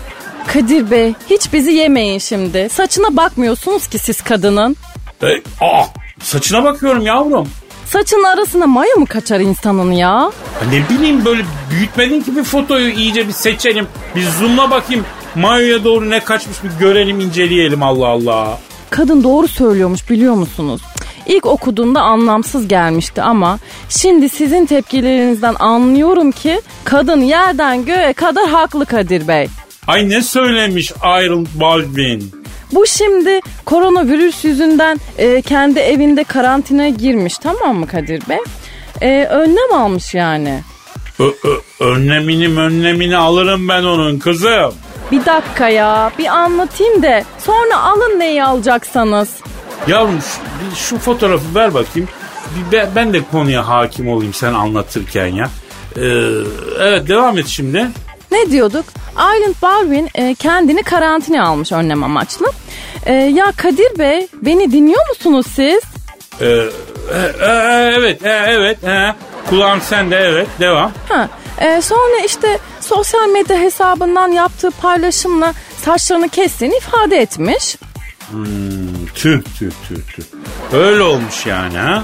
Kadir 0.46 0.90
Bey 0.90 1.14
hiç 1.30 1.52
bizi 1.52 1.72
yemeyin 1.72 2.18
şimdi. 2.18 2.68
Saçına 2.72 3.16
bakmıyorsunuz 3.16 3.86
ki 3.86 3.98
siz 3.98 4.22
kadının. 4.22 4.76
Ee, 5.22 5.26
aa, 5.60 5.84
saçına 6.22 6.64
bakıyorum 6.64 7.02
yavrum. 7.06 7.48
Saçın 7.86 8.22
arasına 8.24 8.66
maya 8.66 8.94
mı 8.96 9.06
kaçar 9.06 9.40
insanın 9.40 9.92
ya? 9.92 10.08
Ya 10.08 10.32
Ne 10.72 10.88
bileyim 10.96 11.24
böyle 11.24 11.42
büyütmedin 11.70 12.20
ki 12.20 12.36
bir 12.36 12.44
fotoyu 12.44 12.90
iyice 12.90 13.28
bir 13.28 13.32
seçelim. 13.32 13.86
Bir 14.16 14.22
zoomla 14.40 14.70
bakayım. 14.70 15.04
Mayo'ya 15.34 15.84
doğru 15.84 16.10
ne 16.10 16.20
kaçmış 16.20 16.64
bir 16.64 16.70
görelim 16.80 17.20
inceleyelim 17.20 17.82
Allah 17.82 18.06
Allah. 18.08 18.58
Kadın 18.90 19.24
doğru 19.24 19.48
söylüyormuş 19.48 20.10
biliyor 20.10 20.34
musunuz? 20.34 20.80
İlk 21.26 21.46
okuduğumda 21.46 22.00
anlamsız 22.00 22.68
gelmişti 22.68 23.22
ama 23.22 23.58
şimdi 23.88 24.28
sizin 24.28 24.66
tepkilerinizden 24.66 25.54
anlıyorum 25.58 26.32
ki 26.32 26.60
kadın 26.84 27.20
yerden 27.20 27.84
göğe 27.84 28.12
kadar 28.12 28.48
haklı 28.48 28.86
Kadir 28.86 29.28
Bey. 29.28 29.48
Ay 29.86 30.08
ne 30.08 30.22
söylemiş 30.22 30.90
Iron 31.04 31.48
Baldwin? 31.54 32.32
Bu 32.72 32.86
şimdi 32.86 33.40
koronavirüs 33.64 34.44
yüzünden 34.44 35.00
e, 35.18 35.42
kendi 35.42 35.78
evinde 35.78 36.24
karantinaya 36.24 36.88
girmiş 36.88 37.38
tamam 37.38 37.76
mı 37.76 37.86
Kadir 37.86 38.22
Bey? 38.28 38.38
E, 39.00 39.24
önlem 39.26 39.72
almış 39.72 40.14
yani. 40.14 40.62
Ö, 41.18 41.24
ö, 41.24 41.84
önlemini 41.84 42.60
önlemini 42.60 43.16
alırım 43.16 43.68
ben 43.68 43.82
onun 43.82 44.18
kızım. 44.18 44.74
Bir 45.12 45.24
dakika 45.26 45.68
ya 45.68 46.10
bir 46.18 46.26
anlatayım 46.26 47.02
da 47.02 47.22
sonra 47.38 47.80
alın 47.82 48.18
neyi 48.20 48.44
alacaksanız. 48.44 49.28
Yavrum 49.88 50.18
şu, 50.22 50.76
şu 50.76 50.98
fotoğrafı 50.98 51.54
ver 51.54 51.74
bakayım. 51.74 52.08
Bir 52.56 52.72
be- 52.72 52.88
ben 52.96 53.12
de 53.12 53.20
konuya 53.32 53.68
hakim 53.68 54.08
olayım 54.08 54.34
sen 54.34 54.54
anlatırken 54.54 55.26
ya. 55.26 55.50
Ee, 55.96 56.00
evet 56.80 57.08
devam 57.08 57.38
et 57.38 57.46
şimdi. 57.46 57.86
Ne 58.32 58.50
diyorduk? 58.50 58.84
Island 59.20 59.54
Baldwin 59.62 60.08
e, 60.14 60.34
kendini 60.34 60.82
karantinaya 60.82 61.44
almış 61.44 61.72
önlem 61.72 62.04
amaçlı. 62.04 62.46
E, 63.06 63.12
ya 63.12 63.52
Kadir 63.56 63.98
Bey 63.98 64.28
beni 64.42 64.72
dinliyor 64.72 65.08
musunuz 65.08 65.46
siz? 65.54 65.82
Ee, 66.40 66.46
e, 66.46 67.44
e, 67.46 67.50
evet 67.98 68.24
e, 68.24 68.28
evet 68.48 68.84
e, 68.84 69.14
kulağım 69.48 69.80
sende 69.80 70.16
evet 70.16 70.48
devam. 70.60 70.92
Ha, 71.08 71.28
e, 71.58 71.82
sonra 71.82 72.24
işte 72.26 72.58
sosyal 72.80 73.28
medya 73.28 73.58
hesabından 73.58 74.28
yaptığı 74.28 74.70
paylaşımla 74.70 75.52
saçlarını 75.84 76.28
kestiğini 76.28 76.76
ifade 76.76 77.16
etmiş. 77.16 77.76
Tüh 79.14 79.42
tüh 79.58 79.70
tüh 79.88 80.06
tüh. 80.16 80.22
Öyle 80.72 81.02
olmuş 81.02 81.46
yani 81.46 81.78
ha. 81.78 82.02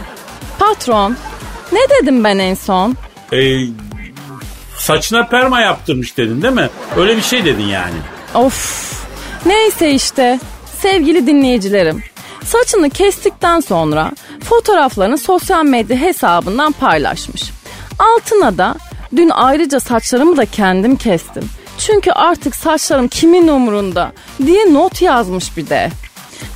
Patron 0.58 1.16
ne 1.72 1.80
dedim 1.90 2.24
ben 2.24 2.38
en 2.38 2.54
son? 2.54 2.96
Ee, 3.32 3.36
saçına 4.78 5.26
perma 5.26 5.60
yaptırmış 5.60 6.16
dedin 6.16 6.42
değil 6.42 6.54
mi? 6.54 6.68
Öyle 6.96 7.16
bir 7.16 7.22
şey 7.22 7.44
dedin 7.44 7.66
yani. 7.66 7.94
Of 8.34 8.92
neyse 9.46 9.90
işte 9.90 10.40
sevgili 10.78 11.26
dinleyicilerim. 11.26 12.02
Saçını 12.44 12.90
kestikten 12.90 13.60
sonra 13.60 14.12
fotoğraflarını 14.44 15.18
sosyal 15.18 15.64
medya 15.64 15.96
hesabından 15.96 16.72
paylaşmış. 16.72 17.42
Altına 17.98 18.58
da 18.58 18.74
dün 19.16 19.30
ayrıca 19.34 19.80
saçlarımı 19.80 20.36
da 20.36 20.44
kendim 20.46 20.96
kestim. 20.96 21.50
Çünkü 21.78 22.10
artık 22.10 22.56
saçlarım 22.56 23.08
kimin 23.08 23.48
umurunda 23.48 24.12
diye 24.46 24.74
not 24.74 25.02
yazmış 25.02 25.56
bir 25.56 25.68
de. 25.68 25.90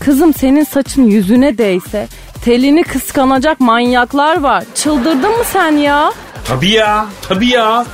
Kızım 0.05 0.35
senin 0.35 0.65
saçın 0.65 1.05
yüzüne 1.05 1.59
değse 1.59 2.09
telini 2.45 2.83
kıskanacak 2.85 3.61
manyaklar 3.61 4.41
var. 4.41 4.65
Çıldırdın 4.75 5.31
mı 5.39 5.45
sen 5.53 5.73
ya? 5.73 6.13
Tabii 6.45 6.71
ya 6.71 7.07
tabii 7.29 7.49
ya. 7.49 7.87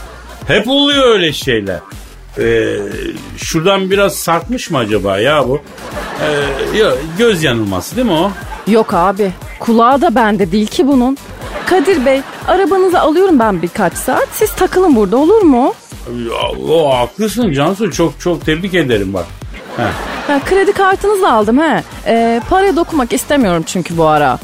Hep 0.47 0.69
oluyor 0.69 1.05
öyle 1.15 1.33
şeyler. 1.33 1.81
Ee, 2.39 2.77
şuradan 3.37 3.91
biraz 3.91 4.15
sarkmış 4.15 4.71
mı 4.71 4.79
acaba 4.79 5.19
ya 5.19 5.49
bu? 5.49 5.61
Ee, 6.23 6.91
göz 7.19 7.43
yanılması 7.43 7.97
değil 7.97 8.07
mi 8.07 8.13
o? 8.13 8.31
Yok 8.67 8.95
abi 8.95 9.33
kulağı 9.61 10.01
da 10.01 10.15
bende 10.15 10.53
değil 10.53 10.67
ki 10.67 10.87
bunun. 10.87 11.17
Kadir 11.67 12.07
Bey 12.07 12.21
arabanızı 12.49 13.01
alıyorum 13.01 13.39
ben 13.39 13.63
birkaç 13.63 13.95
saat. 13.95 14.29
Siz 14.33 14.53
takılın 14.53 14.97
burada 14.97 15.17
olur 15.17 15.43
mu? 15.43 15.75
O 16.71 16.99
haklısın 16.99 17.53
Cansu 17.53 17.91
çok 17.93 18.21
çok 18.21 18.47
tebrik 18.47 18.75
ederim 18.75 19.15
bak. 19.15 19.27
Heh. 19.77 19.83
Ha, 20.27 20.41
kredi 20.49 20.73
kartınızı 20.73 21.29
aldım 21.29 21.59
he. 21.59 21.83
Ee, 22.07 22.41
paraya 22.51 22.77
dokunmak 22.77 23.13
istemiyorum 23.13 23.63
çünkü 23.67 23.97
bu 23.97 24.05
ara. 24.07 24.39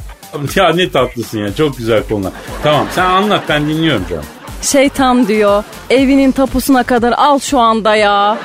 Ya 0.56 0.68
ne 0.74 0.90
tatlısın 0.90 1.38
ya 1.38 1.54
çok 1.54 1.78
güzel 1.78 2.02
konular. 2.08 2.32
Tamam 2.62 2.86
sen 2.94 3.04
anlat 3.04 3.42
ben 3.48 3.68
dinliyorum 3.68 4.04
canım. 4.10 4.24
Şeytan 4.62 5.28
diyor 5.28 5.64
evinin 5.90 6.32
tapusuna 6.32 6.82
kadar 6.82 7.12
al 7.16 7.38
şu 7.38 7.58
anda 7.58 7.96
ya. 7.96 8.38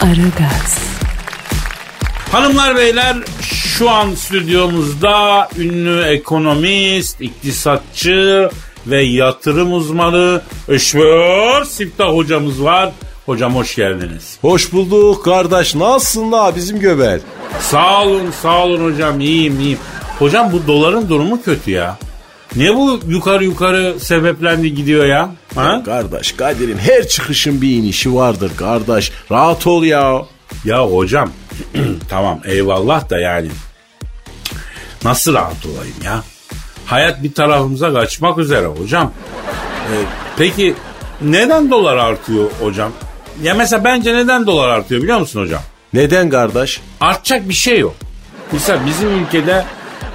Aragaz, 0.00 0.78
Hanımlar 2.32 2.76
beyler 2.76 3.16
şu 3.42 3.90
an 3.90 4.14
stüdyomuzda 4.14 5.48
ünlü 5.58 6.02
ekonomist, 6.02 7.20
iktisatçı 7.20 8.50
ve 8.86 9.02
yatırım 9.02 9.72
uzmanı 9.72 10.42
Eşver 10.68 11.64
Siftah 11.64 12.08
hocamız 12.08 12.64
var. 12.64 12.92
Hocam 13.26 13.54
hoş 13.54 13.74
geldiniz. 13.76 14.38
Hoş 14.40 14.72
bulduk 14.72 15.24
kardeş. 15.24 15.74
Nasılsın 15.74 16.32
la 16.32 16.56
bizim 16.56 16.80
göbel? 16.80 17.20
Sağ 17.60 18.02
olun 18.02 18.30
sağ 18.42 18.64
olun 18.64 18.92
hocam 18.92 19.20
iyiyim 19.20 19.60
iyiyim. 19.60 19.78
Hocam 20.18 20.52
bu 20.52 20.66
doların 20.66 21.08
durumu 21.08 21.42
kötü 21.42 21.70
ya. 21.70 21.98
Niye 22.56 22.74
bu 22.76 23.00
yukarı 23.08 23.44
yukarı 23.44 24.00
sebeplendi 24.00 24.74
gidiyor 24.74 25.04
ya? 25.06 25.30
Ha? 25.54 25.82
Kardeş 25.84 26.32
Kadir'in 26.32 26.78
her 26.78 27.08
çıkışın 27.08 27.62
bir 27.62 27.76
inişi 27.76 28.14
vardır 28.14 28.52
kardeş. 28.56 29.12
Rahat 29.30 29.66
ol 29.66 29.84
ya. 29.84 30.22
Ya 30.64 30.86
hocam 30.86 31.30
tamam 32.08 32.40
eyvallah 32.44 33.10
da 33.10 33.18
yani 33.18 33.48
nasıl 35.04 35.34
rahat 35.34 35.66
olayım 35.66 35.96
ya? 36.04 36.22
Hayat 36.86 37.22
bir 37.22 37.34
tarafımıza 37.34 37.92
kaçmak 37.92 38.38
üzere 38.38 38.66
hocam. 38.66 39.12
Ee, 39.92 39.94
peki 40.38 40.74
neden 41.22 41.70
dolar 41.70 41.96
artıyor 41.96 42.50
hocam? 42.60 42.92
Ya 43.42 43.54
mesela 43.54 43.84
bence 43.84 44.14
neden 44.14 44.46
dolar 44.46 44.68
artıyor 44.68 45.02
biliyor 45.02 45.18
musun 45.18 45.40
hocam? 45.40 45.60
Neden 45.92 46.30
kardeş? 46.30 46.80
Artacak 47.00 47.48
bir 47.48 47.54
şey 47.54 47.78
yok. 47.78 47.94
Mesela 48.52 48.80
bizim 48.86 49.24
ülkede 49.24 49.64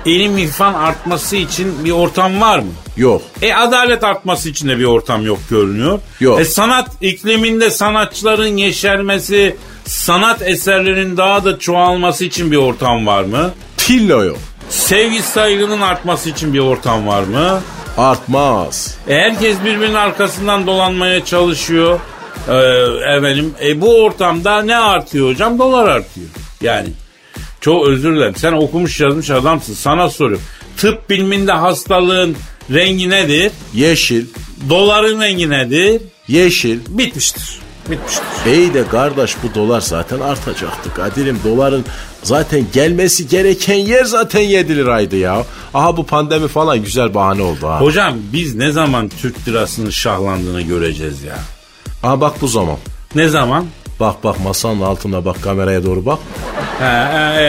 ilim 0.05 0.37
irfan 0.37 0.73
artması 0.73 1.35
için 1.35 1.85
bir 1.85 1.91
ortam 1.91 2.41
var 2.41 2.59
mı? 2.59 2.71
Yok. 2.97 3.21
E 3.41 3.53
adalet 3.53 4.03
artması 4.03 4.49
için 4.49 4.67
de 4.69 4.77
bir 4.79 4.83
ortam 4.83 5.25
yok 5.25 5.39
görünüyor. 5.49 5.99
Yok. 6.19 6.39
E 6.39 6.45
sanat 6.45 6.87
ikliminde 7.01 7.69
sanatçıların 7.69 8.57
yeşermesi, 8.57 9.55
sanat 9.85 10.41
eserlerinin 10.41 11.17
daha 11.17 11.45
da 11.45 11.59
çoğalması 11.59 12.25
için 12.25 12.51
bir 12.51 12.57
ortam 12.57 13.07
var 13.07 13.23
mı? 13.23 13.51
Pillo 13.77 14.23
yok. 14.23 14.37
Sevgi 14.69 15.21
saygının 15.21 15.81
artması 15.81 16.29
için 16.29 16.53
bir 16.53 16.59
ortam 16.59 17.07
var 17.07 17.23
mı? 17.23 17.61
Artmaz. 17.97 18.97
E 19.07 19.15
herkes 19.15 19.57
birbirinin 19.65 19.93
arkasından 19.95 20.67
dolanmaya 20.67 21.25
çalışıyor. 21.25 21.99
Ee, 22.47 22.53
efendim, 23.17 23.53
e, 23.63 23.81
bu 23.81 24.03
ortamda 24.03 24.61
ne 24.61 24.77
artıyor 24.77 25.29
hocam? 25.29 25.59
Dolar 25.59 25.89
artıyor. 25.89 26.27
Yani 26.61 26.89
çok 27.61 27.87
özür 27.87 28.15
dilerim. 28.15 28.35
Sen 28.35 28.53
okumuş 28.53 28.99
yazmış 28.99 29.29
adamsın. 29.29 29.73
Sana 29.73 30.09
soruyorum. 30.09 30.45
Tıp 30.77 31.09
biliminde 31.09 31.51
hastalığın 31.51 32.35
rengi 32.73 33.09
nedir? 33.09 33.51
Yeşil. 33.73 34.25
Doların 34.69 35.21
rengi 35.21 35.49
nedir? 35.49 36.01
Yeşil. 36.27 36.79
Bitmiştir. 36.87 37.59
Bitmiştir. 37.91 38.23
İyi 38.53 38.73
de 38.73 38.87
kardeş 38.87 39.35
bu 39.43 39.55
dolar 39.55 39.81
zaten 39.81 40.19
artacaktı. 40.19 40.93
Kadir'im 40.95 41.39
doların 41.43 41.85
zaten 42.23 42.65
gelmesi 42.73 43.27
gereken 43.27 43.75
yer 43.75 44.03
zaten 44.05 44.41
7 44.41 44.75
liraydı 44.75 45.15
ya. 45.17 45.45
Aha 45.73 45.97
bu 45.97 46.05
pandemi 46.05 46.47
falan 46.47 46.83
güzel 46.83 47.13
bahane 47.13 47.41
oldu 47.41 47.67
ha. 47.67 47.81
Hocam 47.81 48.13
biz 48.33 48.55
ne 48.55 48.71
zaman 48.71 49.09
Türk 49.21 49.47
lirasının 49.47 49.89
şahlandığını 49.89 50.61
göreceğiz 50.61 51.23
ya? 51.23 51.37
Aha 52.03 52.21
bak 52.21 52.41
bu 52.41 52.47
zaman. 52.47 52.77
Ne 53.15 53.27
zaman? 53.27 53.65
Bak 53.99 54.23
bak 54.23 54.39
masanın 54.39 54.81
altına 54.81 55.25
bak 55.25 55.43
kameraya 55.43 55.83
doğru 55.83 56.05
bak. 56.05 56.19
Ha, 56.79 57.33
e, 57.39 57.43
e, 57.43 57.47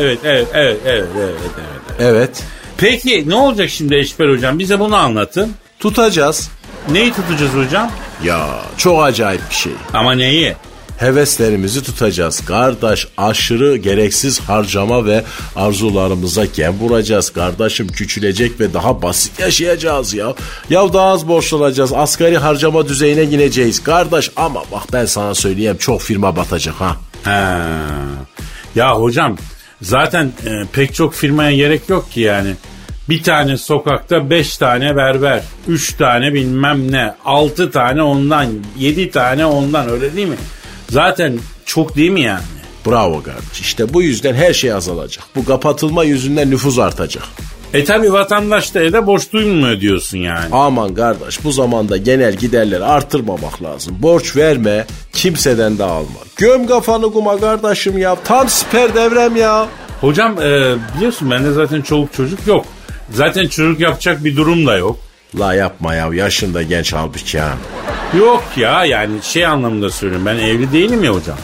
evet, 0.00 0.18
evet, 0.24 0.48
evet, 0.54 0.78
evet, 0.86 1.08
evet, 1.16 1.34
evet. 1.56 2.00
Evet. 2.00 2.44
Peki 2.76 3.24
ne 3.28 3.34
olacak 3.34 3.70
şimdi 3.70 3.94
Eşber 3.94 4.28
hocam? 4.28 4.58
Bize 4.58 4.80
bunu 4.80 4.96
anlatın. 4.96 5.52
Tutacağız. 5.78 6.50
Neyi 6.90 7.12
tutacağız 7.12 7.54
hocam? 7.54 7.90
Ya 8.24 8.48
çok 8.76 9.04
acayip 9.04 9.50
bir 9.50 9.54
şey. 9.54 9.72
Ama 9.92 10.12
neyi? 10.12 10.54
Heveslerimizi 10.98 11.82
tutacağız. 11.82 12.44
Kardeş 12.44 13.08
aşırı 13.16 13.76
gereksiz 13.76 14.40
harcama 14.40 15.06
ve 15.06 15.24
arzularımıza 15.56 16.44
gem 16.44 16.78
vuracağız. 16.80 17.30
Kardeşim 17.30 17.88
küçülecek 17.88 18.60
ve 18.60 18.74
daha 18.74 19.02
basit 19.02 19.40
yaşayacağız 19.40 20.14
ya. 20.14 20.34
Ya 20.70 20.92
daha 20.92 21.06
az 21.06 21.28
borçlanacağız. 21.28 21.92
Asgari 21.92 22.38
harcama 22.38 22.88
düzeyine 22.88 23.22
ineceğiz. 23.22 23.82
Kardeş 23.82 24.30
ama 24.36 24.62
bak 24.72 24.82
ben 24.92 25.06
sana 25.06 25.34
söyleyeyim 25.34 25.76
çok 25.78 26.00
firma 26.00 26.36
batacak 26.36 26.74
ha. 26.74 26.96
Ha. 27.24 27.58
Ya 28.74 28.94
hocam 28.94 29.36
zaten 29.82 30.32
e, 30.46 30.50
pek 30.72 30.94
çok 30.94 31.14
firmaya 31.14 31.56
gerek 31.56 31.88
yok 31.88 32.10
ki 32.10 32.20
yani. 32.20 32.54
Bir 33.08 33.22
tane 33.22 33.56
sokakta 33.56 34.30
beş 34.30 34.56
tane 34.56 34.96
berber, 34.96 35.42
üç 35.68 35.92
tane 35.92 36.34
bilmem 36.34 36.92
ne, 36.92 37.14
altı 37.24 37.70
tane 37.70 38.02
ondan, 38.02 38.48
yedi 38.78 39.10
tane 39.10 39.46
ondan 39.46 39.88
öyle 39.88 40.16
değil 40.16 40.28
mi? 40.28 40.36
Zaten 40.92 41.38
çok 41.66 41.96
değil 41.96 42.10
mi 42.10 42.20
yani? 42.20 42.42
Bravo 42.86 43.22
kardeş. 43.22 43.60
İşte 43.60 43.94
bu 43.94 44.02
yüzden 44.02 44.34
her 44.34 44.52
şey 44.52 44.72
azalacak. 44.72 45.24
Bu 45.36 45.44
kapatılma 45.44 46.04
yüzünden 46.04 46.50
nüfus 46.50 46.78
artacak. 46.78 47.24
E 47.74 47.84
tabi 47.84 48.12
vatandaş 48.12 48.74
da 48.74 48.80
evde 48.80 49.06
boş 49.06 49.32
duymuyor 49.32 49.80
diyorsun 49.80 50.18
yani. 50.18 50.44
Aman 50.52 50.94
kardeş 50.94 51.44
bu 51.44 51.52
zamanda 51.52 51.96
genel 51.96 52.36
giderleri 52.36 52.84
artırmamak 52.84 53.62
lazım. 53.62 53.96
Borç 53.98 54.36
verme, 54.36 54.86
kimseden 55.12 55.78
de 55.78 55.84
alma. 55.84 56.18
Göm 56.36 56.66
kafanı 56.66 57.12
kuma 57.12 57.40
kardeşim 57.40 57.98
ya. 57.98 58.16
Tam 58.24 58.48
siper 58.48 58.94
devrem 58.94 59.36
ya. 59.36 59.68
Hocam 60.00 60.42
e, 60.42 60.74
biliyorsun 60.96 61.30
bende 61.30 61.52
zaten 61.52 61.82
çoluk 61.82 62.12
çocuk 62.12 62.46
yok. 62.46 62.64
Zaten 63.10 63.46
çocuk 63.46 63.80
yapacak 63.80 64.24
bir 64.24 64.36
durum 64.36 64.66
da 64.66 64.76
yok. 64.76 64.98
La 65.38 65.54
yapma 65.54 65.94
ya 65.94 66.08
yaşında 66.14 66.62
genç 66.62 66.92
halbuki 66.92 67.40
ha. 67.40 67.52
Yok 68.18 68.44
ya 68.56 68.84
yani 68.84 69.22
şey 69.22 69.46
anlamında 69.46 69.90
söylüyorum 69.90 70.26
ben 70.26 70.36
evli 70.38 70.72
değilim 70.72 71.04
ya 71.04 71.14
hocam. 71.14 71.38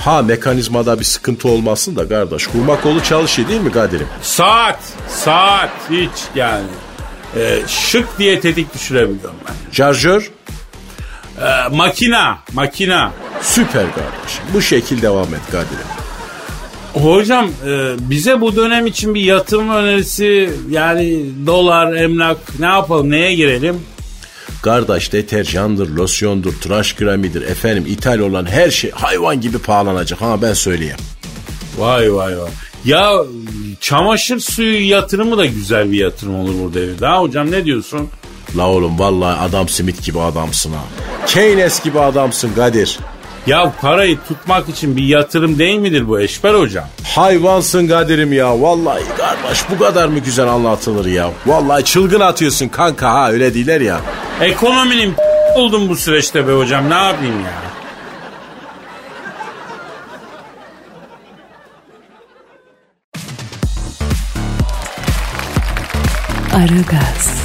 Ha 0.00 0.22
mekanizmada 0.22 0.98
bir 1.00 1.04
sıkıntı 1.04 1.48
olmasın 1.48 1.96
da 1.96 2.08
kardeş. 2.08 2.46
Kurma 2.46 2.80
kolu 2.80 3.02
çalışıyor 3.02 3.48
değil 3.48 3.60
mi 3.60 3.72
Kadir'im? 3.72 4.06
Saat, 4.22 4.78
saat 5.08 5.70
hiç 5.90 6.10
yani. 6.34 6.66
E, 7.36 7.62
şık 7.68 8.18
diye 8.18 8.40
tetik 8.40 8.74
düşürebiliyorum 8.74 9.36
ben. 9.48 9.54
Şarjör 9.72 10.30
E, 11.42 11.68
makina, 11.76 12.38
makina. 12.52 13.12
süper 13.42 13.82
kardeşim. 13.86 14.42
Bu 14.54 14.62
şekil 14.62 15.02
devam 15.02 15.34
et 15.34 15.40
Kadir'im. 15.52 16.01
Hocam 16.94 17.50
e, 17.66 17.94
bize 17.98 18.40
bu 18.40 18.56
dönem 18.56 18.86
için 18.86 19.14
bir 19.14 19.20
yatırım 19.20 19.70
önerisi 19.70 20.50
yani 20.70 21.24
dolar, 21.46 21.94
emlak 21.94 22.38
ne 22.58 22.66
yapalım 22.66 23.10
neye 23.10 23.34
girelim? 23.34 23.80
Kardeş 24.62 25.12
deterjandır, 25.12 25.88
losyondur, 25.88 26.52
tıraş 26.52 26.94
kremidir. 26.94 27.42
Efendim 27.42 27.84
ithal 27.88 28.18
olan 28.18 28.46
her 28.46 28.70
şey 28.70 28.90
hayvan 28.90 29.40
gibi 29.40 29.58
pahalanacak. 29.58 30.20
Ha 30.20 30.42
ben 30.42 30.52
söyleyeyim. 30.52 30.96
Vay 31.78 32.14
vay 32.14 32.38
vay. 32.38 32.50
Ya 32.84 33.12
çamaşır 33.80 34.40
suyu 34.40 34.88
yatırımı 34.88 35.38
da 35.38 35.46
güzel 35.46 35.92
bir 35.92 35.98
yatırım 35.98 36.34
olur 36.40 36.54
bu 36.64 36.74
devirde. 36.74 37.06
Ha 37.06 37.20
hocam 37.20 37.50
ne 37.50 37.64
diyorsun? 37.64 38.08
La 38.56 38.68
oğlum 38.68 38.98
vallahi 38.98 39.40
adam 39.40 39.68
simit 39.68 40.04
gibi 40.04 40.20
adamsın 40.20 40.72
ha. 40.72 40.84
Keynes 41.26 41.82
gibi 41.82 42.00
adamsın 42.00 42.52
Kadir. 42.54 42.98
Ya 43.46 43.72
parayı 43.80 44.18
tutmak 44.28 44.68
için 44.68 44.96
bir 44.96 45.02
yatırım 45.04 45.58
değil 45.58 45.78
midir 45.78 46.08
bu 46.08 46.20
Eşber 46.20 46.54
hocam? 46.54 46.84
Hayvansın 47.14 47.88
Kadir'im 47.88 48.32
ya. 48.32 48.62
Vallahi 48.62 49.02
kardeş 49.18 49.64
bu 49.70 49.78
kadar 49.78 50.08
mı 50.08 50.18
güzel 50.18 50.48
anlatılır 50.48 51.06
ya. 51.06 51.30
Vallahi 51.46 51.84
çılgın 51.84 52.20
atıyorsun 52.20 52.68
kanka 52.68 53.12
ha 53.12 53.30
öyle 53.32 53.54
değiller 53.54 53.80
ya. 53.80 54.00
Ekonominin 54.40 55.14
oldum 55.56 55.88
bu 55.88 55.96
süreçte 55.96 56.48
be 56.48 56.52
hocam 56.52 56.90
ne 56.90 56.94
yapayım 56.94 57.40
ya? 57.40 57.62
Aragaz, 66.56 67.42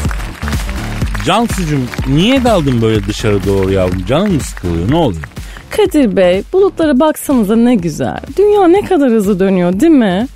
Cansucuğum 1.26 1.82
niye 2.08 2.44
daldın 2.44 2.82
böyle 2.82 3.08
dışarı 3.08 3.46
doğru 3.46 3.72
yavrum? 3.72 4.06
Canın 4.06 4.34
mı 4.34 4.42
sıkılıyor 4.42 4.92
ne 4.92 4.96
oluyor? 4.96 5.24
Kadir 5.70 6.16
Bey 6.16 6.44
bulutlara 6.54 7.00
baksanıza 7.00 7.56
ne 7.56 7.76
güzel. 7.76 8.18
Dünya 8.38 8.68
ne 8.68 8.82
kadar 8.86 9.10
hızlı 9.10 9.40
dönüyor 9.40 9.80
değil 9.80 9.92
mi? 9.92 10.28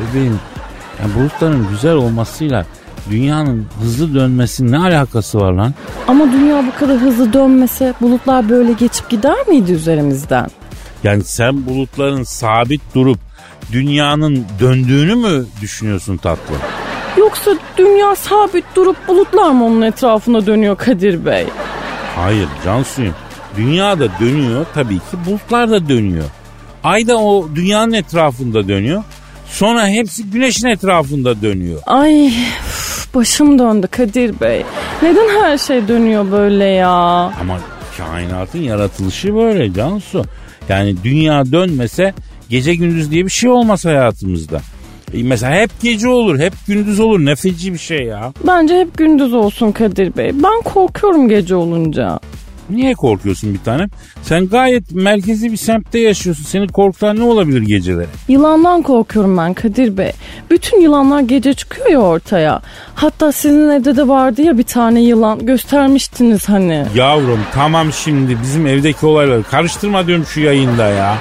Bebeğim 0.00 0.38
yani 1.02 1.14
bulutların 1.14 1.66
güzel 1.70 1.94
olmasıyla 1.94 2.66
dünyanın 3.10 3.66
hızlı 3.82 4.14
dönmesinin 4.14 4.72
ne 4.72 4.78
alakası 4.78 5.40
var 5.40 5.52
lan? 5.52 5.74
Ama 6.08 6.32
dünya 6.32 6.64
bu 6.66 6.78
kadar 6.80 6.96
hızlı 6.98 7.32
dönmese 7.32 7.94
bulutlar 8.00 8.48
böyle 8.48 8.72
geçip 8.72 9.10
gider 9.10 9.48
miydi 9.48 9.72
üzerimizden? 9.72 10.46
Yani 11.04 11.24
sen 11.24 11.66
bulutların 11.66 12.22
sabit 12.22 12.80
durup 12.94 13.18
dünyanın 13.72 14.44
döndüğünü 14.60 15.14
mü 15.14 15.44
düşünüyorsun 15.60 16.16
tatlım? 16.16 16.56
Yoksa 17.16 17.50
dünya 17.76 18.14
sabit 18.14 18.64
durup 18.76 18.96
bulutlar 19.08 19.50
mı 19.50 19.64
onun 19.64 19.82
etrafında 19.82 20.46
dönüyor 20.46 20.76
Kadir 20.76 21.26
Bey? 21.26 21.46
Hayır 22.16 22.48
Cansu'yum. 22.64 23.14
Dünya 23.56 23.98
da 24.00 24.08
dönüyor 24.20 24.66
tabii 24.74 24.98
ki 24.98 25.16
bulutlar 25.26 25.70
da 25.70 25.88
dönüyor. 25.88 26.24
Ay 26.84 27.08
da 27.08 27.16
o 27.18 27.48
dünyanın 27.54 27.92
etrafında 27.92 28.68
dönüyor. 28.68 29.02
Sonra 29.48 29.88
hepsi 29.88 30.24
güneşin 30.30 30.68
etrafında 30.68 31.42
dönüyor. 31.42 31.80
Ay 31.86 32.32
başım 33.14 33.58
döndü 33.58 33.86
Kadir 33.90 34.40
Bey. 34.40 34.62
Neden 35.02 35.42
her 35.42 35.58
şey 35.58 35.88
dönüyor 35.88 36.32
böyle 36.32 36.64
ya? 36.64 36.88
Ama 37.40 37.58
kainatın 37.98 38.58
yaratılışı 38.58 39.34
böyle 39.34 39.74
Cansu. 39.74 40.24
Yani 40.68 40.94
dünya 41.04 41.52
dönmese 41.52 42.14
gece 42.48 42.74
gündüz 42.74 43.10
diye 43.10 43.24
bir 43.24 43.30
şey 43.30 43.50
olmaz 43.50 43.84
hayatımızda. 43.84 44.60
E 45.14 45.22
mesela 45.22 45.54
hep 45.54 45.70
gece 45.82 46.08
olur, 46.08 46.38
hep 46.38 46.52
gündüz 46.66 47.00
olur. 47.00 47.20
Ne 47.20 47.36
feci 47.36 47.72
bir 47.72 47.78
şey 47.78 47.98
ya. 47.98 48.32
Bence 48.46 48.78
hep 48.80 48.98
gündüz 48.98 49.32
olsun 49.34 49.72
Kadir 49.72 50.16
Bey. 50.16 50.30
Ben 50.34 50.62
korkuyorum 50.64 51.28
gece 51.28 51.54
olunca. 51.56 52.20
Niye 52.70 52.94
korkuyorsun 52.94 53.54
bir 53.54 53.58
tanem? 53.58 53.88
Sen 54.22 54.48
gayet 54.48 54.92
merkezi 54.92 55.52
bir 55.52 55.56
semtte 55.56 55.98
yaşıyorsun. 55.98 56.44
Seni 56.44 56.68
korkutan 56.68 57.16
ne 57.18 57.22
olabilir 57.22 57.62
geceleri? 57.62 58.06
Yılandan 58.28 58.82
korkuyorum 58.82 59.36
ben 59.36 59.54
Kadir 59.54 59.96
Bey. 59.96 60.12
Bütün 60.50 60.80
yılanlar 60.80 61.20
gece 61.20 61.54
çıkıyor 61.54 61.90
ya 61.90 61.98
ortaya. 61.98 62.62
Hatta 62.94 63.32
sizin 63.32 63.68
evde 63.68 63.96
de 63.96 64.08
vardı 64.08 64.42
ya 64.42 64.58
bir 64.58 64.62
tane 64.62 65.02
yılan. 65.02 65.46
Göstermiştiniz 65.46 66.48
hani. 66.48 66.86
Yavrum 66.94 67.40
tamam 67.54 67.92
şimdi 67.92 68.36
bizim 68.42 68.66
evdeki 68.66 69.06
olayları 69.06 69.42
karıştırma 69.42 70.06
diyorum 70.06 70.26
şu 70.26 70.40
yayında 70.40 70.88
ya. 70.88 71.18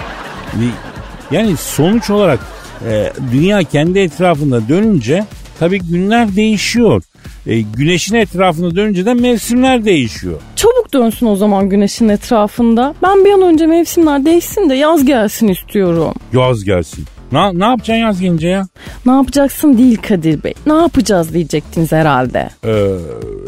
Yani 1.31 1.57
sonuç 1.57 2.09
olarak 2.09 2.39
e, 2.87 3.13
dünya 3.31 3.63
kendi 3.63 3.99
etrafında 3.99 4.67
dönünce 4.69 5.25
tabii 5.59 5.79
günler 5.79 6.35
değişiyor. 6.35 7.03
E, 7.47 7.61
güneşin 7.61 8.15
etrafında 8.15 8.75
dönünce 8.75 9.05
de 9.05 9.13
mevsimler 9.13 9.85
değişiyor. 9.85 10.41
Çabuk 10.55 10.78
çok 10.89 11.01
dönsün 11.01 11.25
o 11.25 11.35
zaman 11.35 11.69
güneşin 11.69 12.09
etrafında. 12.09 12.95
Ben 13.03 13.25
bir 13.25 13.31
an 13.31 13.41
önce 13.41 13.65
mevsimler 13.67 14.25
değişsin 14.25 14.69
de 14.69 14.75
yaz 14.75 15.05
gelsin 15.05 15.47
istiyorum. 15.47 16.13
Yaz 16.33 16.63
gelsin. 16.63 17.05
Ne, 17.31 17.59
ne 17.59 17.65
yapacaksın 17.65 17.93
yaz 17.93 18.21
gelince 18.21 18.47
ya? 18.47 18.67
Ne 19.05 19.11
yapacaksın 19.11 19.77
değil 19.77 19.97
Kadir 20.07 20.43
Bey. 20.43 20.53
Ne 20.65 20.73
yapacağız 20.73 21.33
diyecektiniz 21.33 21.91
herhalde. 21.91 22.49
Ee, 22.65 22.95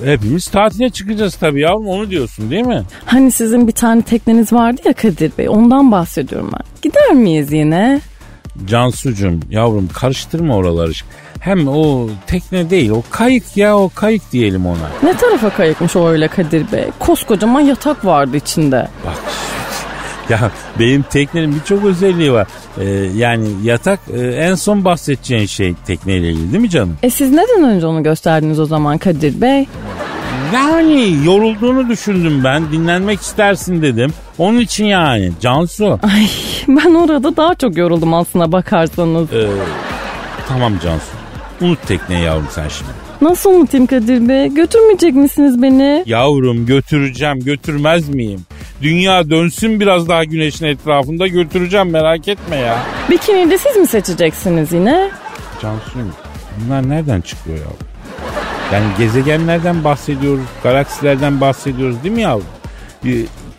hepimiz 0.06 0.48
tatile 0.48 0.90
çıkacağız 0.90 1.36
tabii 1.36 1.62
yavrum 1.62 1.88
onu 1.88 2.10
diyorsun 2.10 2.52
değil 2.52 2.66
mi? 2.66 2.84
Hani 3.06 3.32
sizin 3.32 3.68
bir 3.68 3.72
tane 3.74 4.02
tekneniz 4.02 4.54
vardı 4.54 4.82
ya 4.86 4.94
Kadir 4.94 5.32
Bey. 5.38 5.50
Ondan 5.50 5.92
bahsediyorum 5.92 6.50
ben. 6.54 6.66
Gider 6.82 7.12
miyiz 7.12 7.52
yine? 7.52 8.02
Cansucum 8.66 9.40
yavrum 9.50 9.90
karıştırma 9.94 10.56
oraları. 10.56 10.92
Hem 11.42 11.68
o 11.68 12.08
tekne 12.28 12.70
değil 12.70 12.90
o 12.90 13.04
kayık 13.12 13.58
ya 13.58 13.78
o 13.78 13.90
kayık 13.96 14.32
diyelim 14.32 14.66
ona. 14.66 14.78
Ne 15.04 15.18
tarafa 15.18 15.50
kayıkmış 15.50 15.96
o 15.96 16.08
öyle 16.10 16.28
Kadir 16.28 16.72
Bey? 16.72 16.86
Koskocaman 17.00 17.62
yatak 17.62 18.06
vardı 18.06 18.38
içinde. 18.38 18.88
Bak 19.06 19.16
ya 20.30 20.52
benim 20.80 21.02
teknenin 21.02 21.56
birçok 21.56 21.86
özelliği 21.86 22.34
var. 22.34 22.48
Ee, 22.80 22.84
yani 23.16 23.48
yatak 23.64 24.00
e, 24.14 24.20
en 24.28 24.56
son 24.56 24.86
bahsedeceğin 24.86 25.46
şey 25.46 25.74
tekneyle 25.88 26.30
ilgili 26.30 26.52
değil 26.52 26.62
mi 26.62 26.70
canım? 26.70 26.98
E 27.04 27.10
siz 27.10 27.32
neden 27.32 27.64
önce 27.64 27.88
onu 27.88 28.04
gösterdiniz 28.04 28.60
o 28.60 28.66
zaman 28.66 28.98
Kadir 28.98 29.42
Bey? 29.42 29.68
Yani 30.54 31.18
yorulduğunu 31.26 31.90
düşündüm 31.90 32.44
ben. 32.44 32.72
Dinlenmek 32.72 33.22
istersin 33.22 33.82
dedim. 33.82 34.14
Onun 34.38 34.60
için 34.60 34.86
yani 34.86 35.32
Cansu. 35.42 36.00
Ay 36.04 36.28
ben 36.68 36.94
orada 36.94 37.38
daha 37.38 37.56
çok 37.56 37.78
yoruldum 37.78 38.14
aslına 38.14 38.52
bakarsanız. 38.52 39.34
Ee, 39.34 39.48
tamam 40.48 40.74
Cansu. 40.84 41.21
Unut 41.62 41.88
tekneyi 41.88 42.24
yavrum 42.24 42.48
sen 42.52 42.68
şimdi. 42.68 42.92
Nasıl 43.22 43.50
unutayım 43.50 43.86
Kadir 43.88 44.30
Bey? 44.30 44.48
Götürmeyecek 44.48 45.14
misiniz 45.14 45.62
beni? 45.62 46.04
Yavrum 46.06 46.66
götüreceğim 46.66 47.40
götürmez 47.40 48.10
miyim? 48.10 48.42
Dünya 48.82 49.30
dönsün 49.30 49.80
biraz 49.80 50.10
daha 50.10 50.24
güneşin 50.24 50.66
etrafında 50.66 51.28
götüreceğim 51.28 51.90
merak 51.90 52.28
etme 52.28 52.56
ya. 52.56 52.78
Bikiniyi 53.12 53.50
de 53.52 53.58
siz 53.58 53.78
mi 53.78 53.88
seçeceksiniz 53.88 54.72
yine? 54.72 55.12
Cansu'yum 55.62 56.12
bunlar 56.66 56.90
nereden 56.90 57.22
çıkıyor 57.22 57.58
yavrum? 57.58 57.78
Yani 58.74 58.86
gezegenlerden 58.98 59.84
bahsediyoruz, 59.84 60.44
galaksilerden 60.64 61.42
bahsediyoruz 61.42 62.04
değil 62.04 62.16
mi 62.16 62.22
yavrum? 62.22 62.46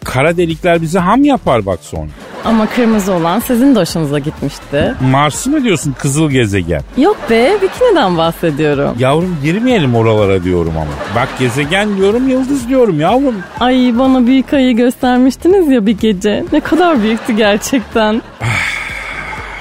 Kara 0.04 0.36
delikler 0.36 0.82
bizi 0.82 0.98
ham 0.98 1.24
yapar 1.24 1.66
bak 1.66 1.78
sonra. 1.82 2.08
Ama 2.44 2.66
kırmızı 2.66 3.12
olan 3.12 3.38
sizin 3.40 3.74
de 3.74 3.80
hoşunuza 3.80 4.18
gitmişti. 4.18 4.94
Mars'ı 5.10 5.50
mı 5.50 5.64
diyorsun 5.64 5.94
kızıl 5.98 6.30
gezegen? 6.30 6.82
Yok 6.98 7.16
be 7.30 7.56
bikiniden 7.62 8.16
bahsediyorum. 8.18 8.96
Yavrum 8.98 9.36
girmeyelim 9.42 9.94
oralara 9.94 10.44
diyorum 10.44 10.72
ama. 10.76 10.90
Bak 11.16 11.28
gezegen 11.38 11.96
diyorum 11.96 12.28
yıldız 12.28 12.68
diyorum 12.68 13.00
yavrum. 13.00 13.34
Ay 13.60 13.94
bana 13.98 14.26
büyük 14.26 14.52
ayı 14.52 14.76
göstermiştiniz 14.76 15.68
ya 15.68 15.86
bir 15.86 15.98
gece. 15.98 16.44
Ne 16.52 16.60
kadar 16.60 17.02
büyüktü 17.02 17.32
gerçekten. 17.36 18.22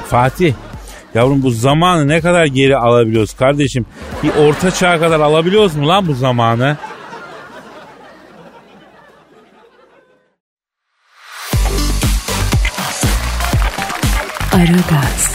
Fatih 0.08 0.54
yavrum 1.16 1.44
bu 1.44 1.52
zamanı 1.52 2.08
ne 2.08 2.22
kadar 2.22 2.46
geri 2.46 2.78
alabiliyoruz 2.78 3.34
kardeşim? 3.34 3.86
Bir 4.24 4.32
orta 4.48 4.72
çağa 4.72 5.00
kadar 5.00 5.20
alabiliyoruz 5.20 5.76
mu 5.76 5.88
lan 5.88 6.08
bu 6.08 6.14
zamanı? 6.14 6.78
Aragaz, 14.54 15.32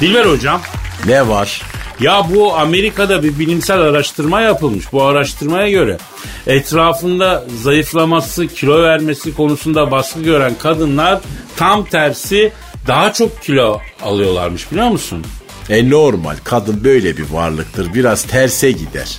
Dilber 0.00 0.26
hocam. 0.26 0.60
Ne 1.06 1.28
var? 1.28 1.62
Ya 2.00 2.26
bu 2.34 2.56
Amerika'da 2.56 3.22
bir 3.22 3.38
bilimsel 3.38 3.80
araştırma 3.80 4.40
yapılmış. 4.40 4.92
Bu 4.92 5.02
araştırmaya 5.02 5.70
göre 5.70 5.98
etrafında 6.46 7.44
zayıflaması, 7.62 8.46
kilo 8.46 8.82
vermesi 8.82 9.34
konusunda 9.34 9.90
baskı 9.90 10.22
gören 10.22 10.54
kadınlar 10.58 11.20
tam 11.56 11.84
tersi 11.84 12.52
daha 12.86 13.12
çok 13.12 13.42
kilo 13.42 13.80
alıyorlarmış 14.02 14.72
biliyor 14.72 14.88
musun? 14.88 15.24
E 15.70 15.90
normal 15.90 16.36
kadın 16.44 16.84
böyle 16.84 17.16
bir 17.16 17.30
varlıktır 17.30 17.94
biraz 17.94 18.22
terse 18.22 18.70
gider. 18.72 19.18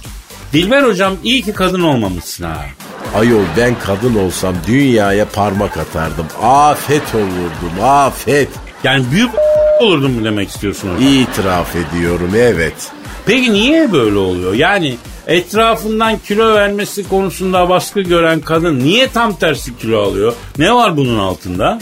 Dilber 0.53 0.83
hocam 0.83 1.13
iyi 1.23 1.41
ki 1.41 1.53
kadın 1.53 1.81
olmamışsın 1.81 2.43
ha. 2.43 2.65
Ayol 3.15 3.43
ben 3.57 3.75
kadın 3.79 4.15
olsam 4.15 4.55
dünyaya 4.67 5.25
parmak 5.25 5.77
atardım. 5.77 6.25
Afet 6.41 7.15
olurdum 7.15 7.83
afet. 7.83 8.49
Yani 8.83 9.05
büyük 9.11 9.29
olurdun 9.79 10.11
mu 10.11 10.25
demek 10.25 10.49
istiyorsun 10.49 10.87
hocam? 10.95 11.07
İtiraf 11.07 11.75
ediyorum 11.75 12.31
evet. 12.37 12.91
Peki 13.25 13.53
niye 13.53 13.91
böyle 13.91 14.17
oluyor? 14.17 14.53
Yani 14.53 14.95
etrafından 15.27 16.17
kilo 16.17 16.55
vermesi 16.55 17.09
konusunda 17.09 17.69
baskı 17.69 18.01
gören 18.01 18.39
kadın 18.39 18.79
niye 18.79 19.09
tam 19.09 19.35
tersi 19.35 19.77
kilo 19.77 20.01
alıyor? 20.03 20.33
Ne 20.57 20.73
var 20.73 20.97
bunun 20.97 21.19
altında? 21.19 21.79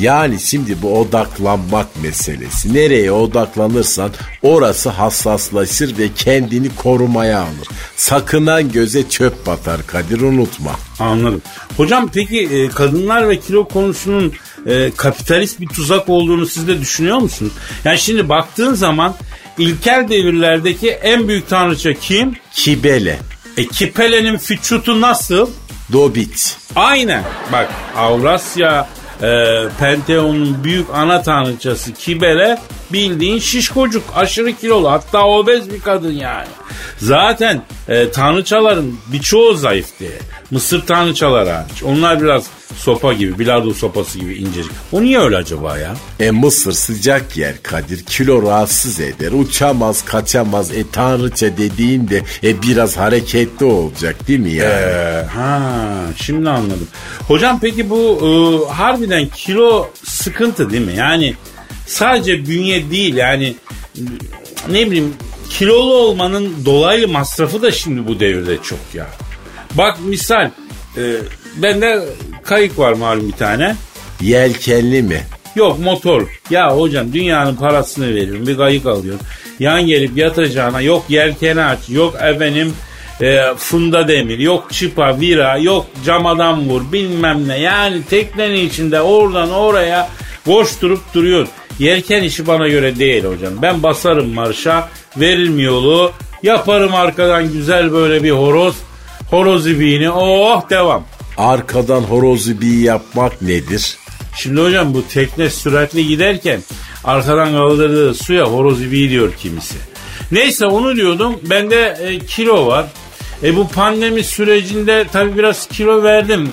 Yani 0.00 0.40
şimdi 0.40 0.82
bu 0.82 1.00
odaklanmak 1.00 2.02
meselesi. 2.02 2.74
Nereye 2.74 3.12
odaklanırsan 3.12 4.10
orası 4.42 4.88
hassaslaşır 4.88 5.98
ve 5.98 6.08
kendini 6.16 6.74
korumaya 6.74 7.40
alır. 7.40 7.68
Sakınan 7.96 8.72
göze 8.72 9.08
çöp 9.08 9.46
batar 9.46 9.86
Kadir 9.86 10.20
unutma. 10.20 10.72
Anladım. 10.98 11.42
Hocam 11.76 12.10
peki 12.14 12.40
e, 12.40 12.68
kadınlar 12.68 13.28
ve 13.28 13.40
kilo 13.40 13.68
konusunun 13.68 14.32
e, 14.66 14.90
kapitalist 14.96 15.60
bir 15.60 15.66
tuzak 15.66 16.08
olduğunu 16.08 16.46
siz 16.46 16.68
de 16.68 16.80
düşünüyor 16.80 17.18
musunuz? 17.18 17.52
Yani 17.84 17.98
şimdi 17.98 18.28
baktığın 18.28 18.74
zaman 18.74 19.14
ilkel 19.58 20.06
devirlerdeki 20.08 20.90
en 20.90 21.28
büyük 21.28 21.48
tanrıça 21.48 21.94
kim? 21.94 22.36
Kibele, 22.52 23.18
E 23.56 23.66
Kipele'nin 23.66 24.38
füçutu 24.38 25.00
nasıl? 25.00 25.50
Dobit, 25.92 26.56
Aynen. 26.76 27.24
Bak 27.52 27.68
Avrasya 27.96 28.88
e, 29.22 29.62
Penteon'un 29.80 30.64
büyük 30.64 30.86
ana 30.94 31.22
tanrıçası 31.22 31.92
Kibele 31.92 32.58
bildiğin 32.92 33.38
şişkocuk 33.38 34.04
aşırı 34.16 34.52
kilolu 34.52 34.90
hatta 34.90 35.26
obez 35.26 35.72
bir 35.72 35.80
kadın 35.80 36.12
yani. 36.12 36.48
Zaten 36.98 37.62
e, 37.88 38.10
tanrıçaların 38.10 38.92
birçoğu 39.12 39.54
zayıf 39.54 39.98
diye. 40.00 40.18
Mısır 40.50 40.86
tanrıçaları 40.86 41.50
hariç. 41.50 41.82
Onlar 41.82 42.22
biraz 42.22 42.46
sopa 42.76 43.12
gibi 43.12 43.38
bilardo 43.38 43.74
sopası 43.74 44.18
gibi 44.18 44.34
incecik. 44.34 44.72
O 44.92 45.02
niye 45.02 45.18
öyle 45.18 45.36
acaba 45.36 45.78
ya? 45.78 45.96
E 46.20 46.30
Mısır 46.30 46.72
sıcak 46.72 47.36
yer 47.36 47.62
Kadir 47.62 48.04
kilo 48.04 48.42
rahatsız 48.42 49.00
eder 49.00 49.32
uçamaz 49.32 50.04
kaçamaz 50.04 50.72
e 50.72 50.90
tanrıça 50.92 51.56
dediğin 51.56 52.08
de 52.08 52.22
e 52.44 52.62
biraz 52.62 52.96
hareketli 52.96 53.66
olacak 53.66 54.28
değil 54.28 54.40
mi 54.40 54.52
yani? 54.52 54.72
Ee, 54.72 55.24
ha 55.34 55.60
şimdi 56.16 56.50
anladım. 56.50 56.88
Hocam 57.28 57.60
peki 57.60 57.90
bu 57.90 58.18
e, 58.22 58.28
harbiden 58.72 59.28
kilo 59.28 59.90
sıkıntı 60.04 60.70
değil 60.70 60.86
mi? 60.86 60.94
Yani 60.96 61.34
sadece 61.86 62.46
bünye 62.46 62.90
değil 62.90 63.14
yani 63.14 63.56
ne 64.70 64.86
bileyim 64.86 65.14
kilolu 65.50 65.94
olmanın 65.94 66.54
dolaylı 66.64 67.08
masrafı 67.08 67.62
da 67.62 67.70
şimdi 67.70 68.06
bu 68.06 68.20
devirde 68.20 68.62
çok 68.62 68.78
ya. 68.94 69.06
Bak 69.74 69.98
misal 70.00 70.50
e, 70.96 71.16
bende 71.62 72.04
kayık 72.42 72.78
var 72.78 72.92
malum 72.92 73.28
bir 73.28 73.36
tane. 73.36 73.76
Yelkenli 74.20 75.02
mi? 75.02 75.22
Yok 75.54 75.78
motor. 75.78 76.40
Ya 76.50 76.76
hocam 76.76 77.12
dünyanın 77.12 77.56
parasını 77.56 78.14
veriyorum 78.14 78.46
bir 78.46 78.56
kayık 78.56 78.86
alıyorum. 78.86 79.20
Yan 79.58 79.86
gelip 79.86 80.16
yatacağına 80.16 80.80
yok 80.80 81.04
yelkeni 81.08 81.64
aç 81.64 81.78
yok 81.88 82.14
efendim 82.14 82.72
e, 83.20 83.40
funda 83.56 84.08
demir 84.08 84.38
yok 84.38 84.72
çıpa 84.72 85.20
vira 85.20 85.56
yok 85.56 85.86
camadan 86.04 86.68
vur 86.68 86.92
bilmem 86.92 87.48
ne. 87.48 87.60
Yani 87.60 88.02
teknenin 88.10 88.66
içinde 88.66 89.00
oradan 89.00 89.50
oraya 89.50 90.08
boş 90.46 90.82
durup 90.82 91.14
duruyor. 91.14 91.46
Yelken 91.78 92.22
işi 92.22 92.46
bana 92.46 92.68
göre 92.68 92.98
değil 92.98 93.24
hocam. 93.24 93.52
Ben 93.62 93.82
basarım 93.82 94.34
marşa 94.34 94.88
veririm 95.16 95.58
yolu 95.58 96.12
yaparım 96.42 96.94
arkadan 96.94 97.52
güzel 97.52 97.92
böyle 97.92 98.22
bir 98.22 98.30
horoz 98.30 98.76
horoz 99.30 99.66
ibiğini 99.66 100.10
oh 100.10 100.70
devam. 100.70 101.04
Arkadan 101.38 102.00
horozu 102.00 102.60
bir 102.60 102.78
yapmak 102.78 103.42
nedir? 103.42 103.96
Şimdi 104.36 104.60
hocam 104.60 104.94
bu 104.94 105.08
tekne 105.08 105.50
süratli 105.50 106.06
giderken 106.06 106.60
arkadan 107.04 107.52
kaldırdığı 107.52 108.14
suya 108.14 108.44
horoz 108.44 108.82
ibiği 108.82 109.10
diyor 109.10 109.32
kimisi. 109.34 109.74
Neyse 110.32 110.66
onu 110.66 110.96
diyordum. 110.96 111.40
Bende 111.50 111.98
e, 112.02 112.18
kilo 112.18 112.66
var. 112.66 112.86
E 113.42 113.56
bu 113.56 113.68
pandemi 113.68 114.24
sürecinde 114.24 115.06
tabii 115.12 115.38
biraz 115.38 115.66
kilo 115.66 116.02
verdim. 116.02 116.48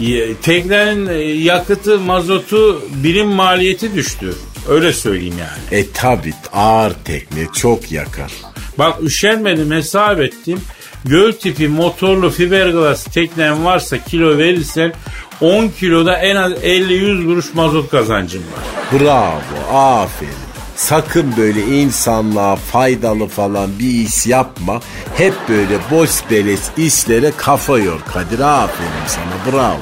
E, 0.00 0.34
Teknenin 0.34 1.06
e, 1.06 1.14
yakıtı, 1.22 1.98
mazotu, 2.00 2.82
birim 2.94 3.28
maliyeti 3.28 3.94
düştü. 3.94 4.34
Öyle 4.68 4.92
söyleyeyim 4.92 5.34
yani. 5.38 5.80
E 5.80 5.90
tabi 5.90 6.32
ağır 6.52 6.92
tekne 7.04 7.46
çok 7.54 7.92
yakar. 7.92 8.32
Bak 8.78 9.02
üşenmedim 9.02 9.70
hesap 9.70 10.20
ettim. 10.20 10.60
Göl 11.04 11.32
tipi 11.32 11.68
motorlu 11.68 12.30
fiberglass 12.30 13.04
teknen 13.04 13.64
varsa 13.64 13.98
kilo 14.04 14.38
verirsen 14.38 14.92
10 15.40 15.68
kiloda 15.68 16.16
en 16.16 16.36
az 16.36 16.52
50-100 16.52 17.24
kuruş 17.26 17.54
mazot 17.54 17.90
kazancım 17.90 18.42
var. 18.42 19.00
Bravo 19.00 19.76
aferin. 19.78 20.34
Sakın 20.76 21.34
böyle 21.36 21.60
insanlığa 21.66 22.56
faydalı 22.56 23.26
falan 23.26 23.78
bir 23.78 24.06
iş 24.06 24.26
yapma. 24.26 24.80
Hep 25.16 25.34
böyle 25.48 25.78
boş 25.90 26.10
beleş 26.30 26.60
işlere 26.76 27.32
kafa 27.36 27.78
yor. 27.78 28.00
Kadir 28.12 28.40
aferin 28.40 29.06
sana 29.06 29.52
bravo. 29.56 29.80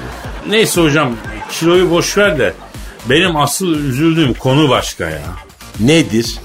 Neyse 0.49 0.81
hocam 0.81 1.17
kiloyu 1.51 1.91
boş 1.91 2.19
ver 2.19 2.39
de 2.39 2.55
benim 3.11 3.37
asıl 3.37 3.75
üzüldüğüm 3.75 4.35
konu 4.35 4.69
başka 4.69 5.05
ya. 5.05 5.23
Nedir? 5.81 6.39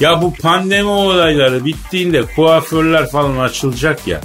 Ya 0.00 0.22
bu 0.22 0.34
pandemi 0.34 0.88
olayları 0.88 1.64
bittiğinde 1.64 2.22
kuaförler 2.36 3.10
falan 3.10 3.38
açılacak 3.38 4.06
ya. 4.06 4.20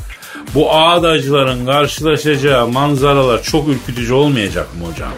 Bu 0.56 0.72
ağdacıların 0.74 1.66
karşılaşacağı 1.66 2.68
manzaralar 2.68 3.44
çok 3.44 3.68
ürkütücü 3.68 4.14
olmayacak 4.14 4.68
mı 4.80 4.86
hocam? 4.92 5.10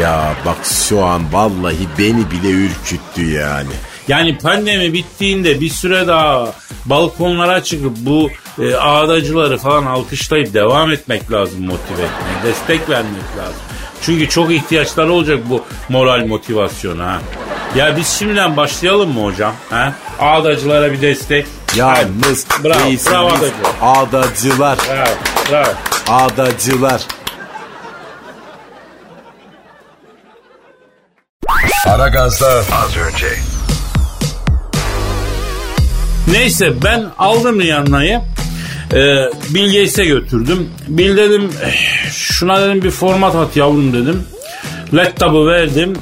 Ya 0.00 0.34
bak 0.46 0.56
şu 0.88 1.04
an 1.04 1.32
vallahi 1.32 1.88
beni 1.98 2.30
bile 2.30 2.50
ürküttü 2.50 3.30
yani. 3.30 3.72
Yani 4.08 4.38
pandemi 4.38 4.92
bittiğinde 4.92 5.60
bir 5.60 5.68
süre 5.68 6.06
daha 6.06 6.52
balkonlara 6.86 7.62
çıkıp 7.62 7.96
bu 7.96 8.30
e, 8.58 8.74
ağdacıları 8.74 9.58
falan 9.58 9.86
alkışlayıp 9.86 10.54
devam 10.54 10.92
etmek 10.92 11.32
lazım 11.32 11.66
motive 11.66 12.02
etmeye. 12.02 12.42
Destek 12.44 12.88
vermek 12.90 13.36
lazım. 13.38 13.60
Çünkü 14.02 14.28
çok 14.28 14.52
ihtiyaçları 14.52 15.12
olacak 15.12 15.40
bu 15.50 15.64
moral 15.88 16.26
motivasyona. 16.26 17.20
Ya 17.76 17.96
biz 17.96 18.08
şimdiden 18.08 18.56
başlayalım 18.56 19.12
mı 19.14 19.24
hocam? 19.24 19.54
Ha? 19.70 19.92
Ağdacılara 20.20 20.92
bir 20.92 21.00
destek. 21.02 21.46
Yalnız 21.76 22.46
Bravo, 22.64 22.84
değilsiniz. 22.84 23.12
bravo 23.14 23.28
adacı. 23.28 23.52
Ağdacılar. 23.82 24.78
Bravo, 24.88 25.08
bravo. 25.50 25.72
Ağdacılar. 26.08 27.02
Aragaz'da 31.86 32.48
az 32.48 32.96
önce. 32.96 33.26
Neyse 36.32 36.82
ben 36.84 37.06
aldım 37.18 37.60
Rihanna'yı. 37.60 38.20
Ee, 38.92 38.96
Bill 39.54 39.66
Gates'e 39.66 40.04
götürdüm. 40.04 40.70
Bill 40.88 41.16
dedim 41.16 41.50
"Eh, 41.64 41.72
şuna 42.12 42.60
dedim 42.62 42.82
bir 42.82 42.90
format 42.90 43.34
at 43.34 43.56
yavrum 43.56 43.92
dedim. 43.92 44.26
Laptop'u 44.94 45.46
verdim. 45.46 45.96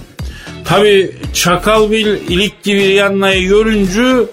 Tabi 0.67 1.11
Çakal 1.35 1.91
Bill 1.91 2.07
ilik 2.07 2.63
gibi 2.63 2.89
Rihanna'yı 2.89 3.49
görünce 3.49 4.31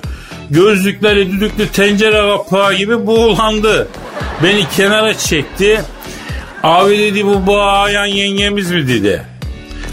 gözlükleri 0.50 1.32
düdüklü 1.32 1.68
tencere 1.68 2.38
kapağı 2.38 2.74
gibi 2.74 3.08
buğulandı. 3.08 3.88
Beni 4.44 4.70
kenara 4.70 5.18
çekti. 5.18 5.82
Abi 6.64 7.00
dedi 7.00 7.26
bu 7.26 7.48
bağayan 7.48 8.06
yengemiz 8.06 8.72
mi 8.72 8.88
dedi. 8.88 9.24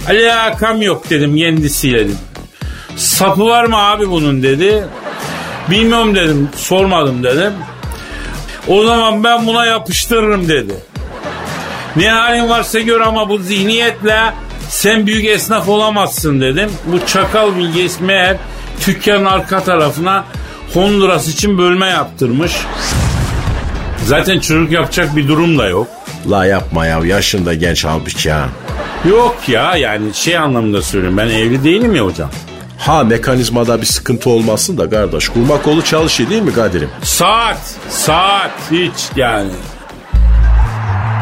Alakam 0.08 0.82
yok 0.82 1.10
dedim 1.10 1.36
kendisiyle 1.36 1.98
dedim. 1.98 2.18
Sapı 2.96 3.46
var 3.46 3.64
mı 3.64 3.76
abi 3.76 4.10
bunun 4.10 4.42
dedi. 4.42 4.84
Bilmiyorum 5.70 6.14
dedim 6.14 6.48
sormadım 6.56 7.24
dedim. 7.24 7.52
O 8.68 8.84
zaman 8.84 9.24
ben 9.24 9.46
buna 9.46 9.66
yapıştırırım 9.66 10.48
dedi. 10.48 10.74
Ne 11.96 12.08
halin 12.08 12.48
varsa 12.48 12.80
gör 12.80 13.00
ama 13.00 13.28
bu 13.28 13.38
zihniyetle 13.38 14.32
sen 14.70 15.06
büyük 15.06 15.24
esnaf 15.24 15.68
olamazsın 15.68 16.40
dedim. 16.40 16.70
Bu 16.86 17.06
çakal 17.06 17.56
bilgisi 17.56 18.02
meğer 18.02 18.36
dükkanın 18.86 19.24
arka 19.24 19.64
tarafına 19.64 20.24
Honduras 20.74 21.28
için 21.28 21.58
bölme 21.58 21.86
yaptırmış. 21.86 22.52
Zaten 24.04 24.40
çocuk 24.40 24.72
yapacak 24.72 25.16
bir 25.16 25.28
durum 25.28 25.58
da 25.58 25.68
yok. 25.68 25.86
La 26.30 26.46
yapma 26.46 26.86
ya 26.86 27.00
yaşında 27.04 27.54
genç 27.54 27.84
halbuki 27.84 28.30
ha. 28.30 28.48
Yok 29.08 29.36
ya 29.48 29.76
yani 29.76 30.14
şey 30.14 30.38
anlamında 30.38 30.82
söylüyorum 30.82 31.18
ben 31.18 31.28
evli 31.28 31.64
değilim 31.64 31.94
ya 31.94 32.04
hocam. 32.04 32.30
Ha 32.78 33.04
mekanizmada 33.04 33.80
bir 33.80 33.86
sıkıntı 33.86 34.30
olmasın 34.30 34.78
da 34.78 34.90
kardeş. 34.90 35.28
Kurma 35.28 35.62
kolu 35.62 35.84
çalışıyor 35.84 36.30
değil 36.30 36.42
mi 36.42 36.52
Kadir'im? 36.52 36.90
Saat, 37.02 37.74
saat 37.88 38.52
hiç 38.70 39.10
yani. 39.16 39.50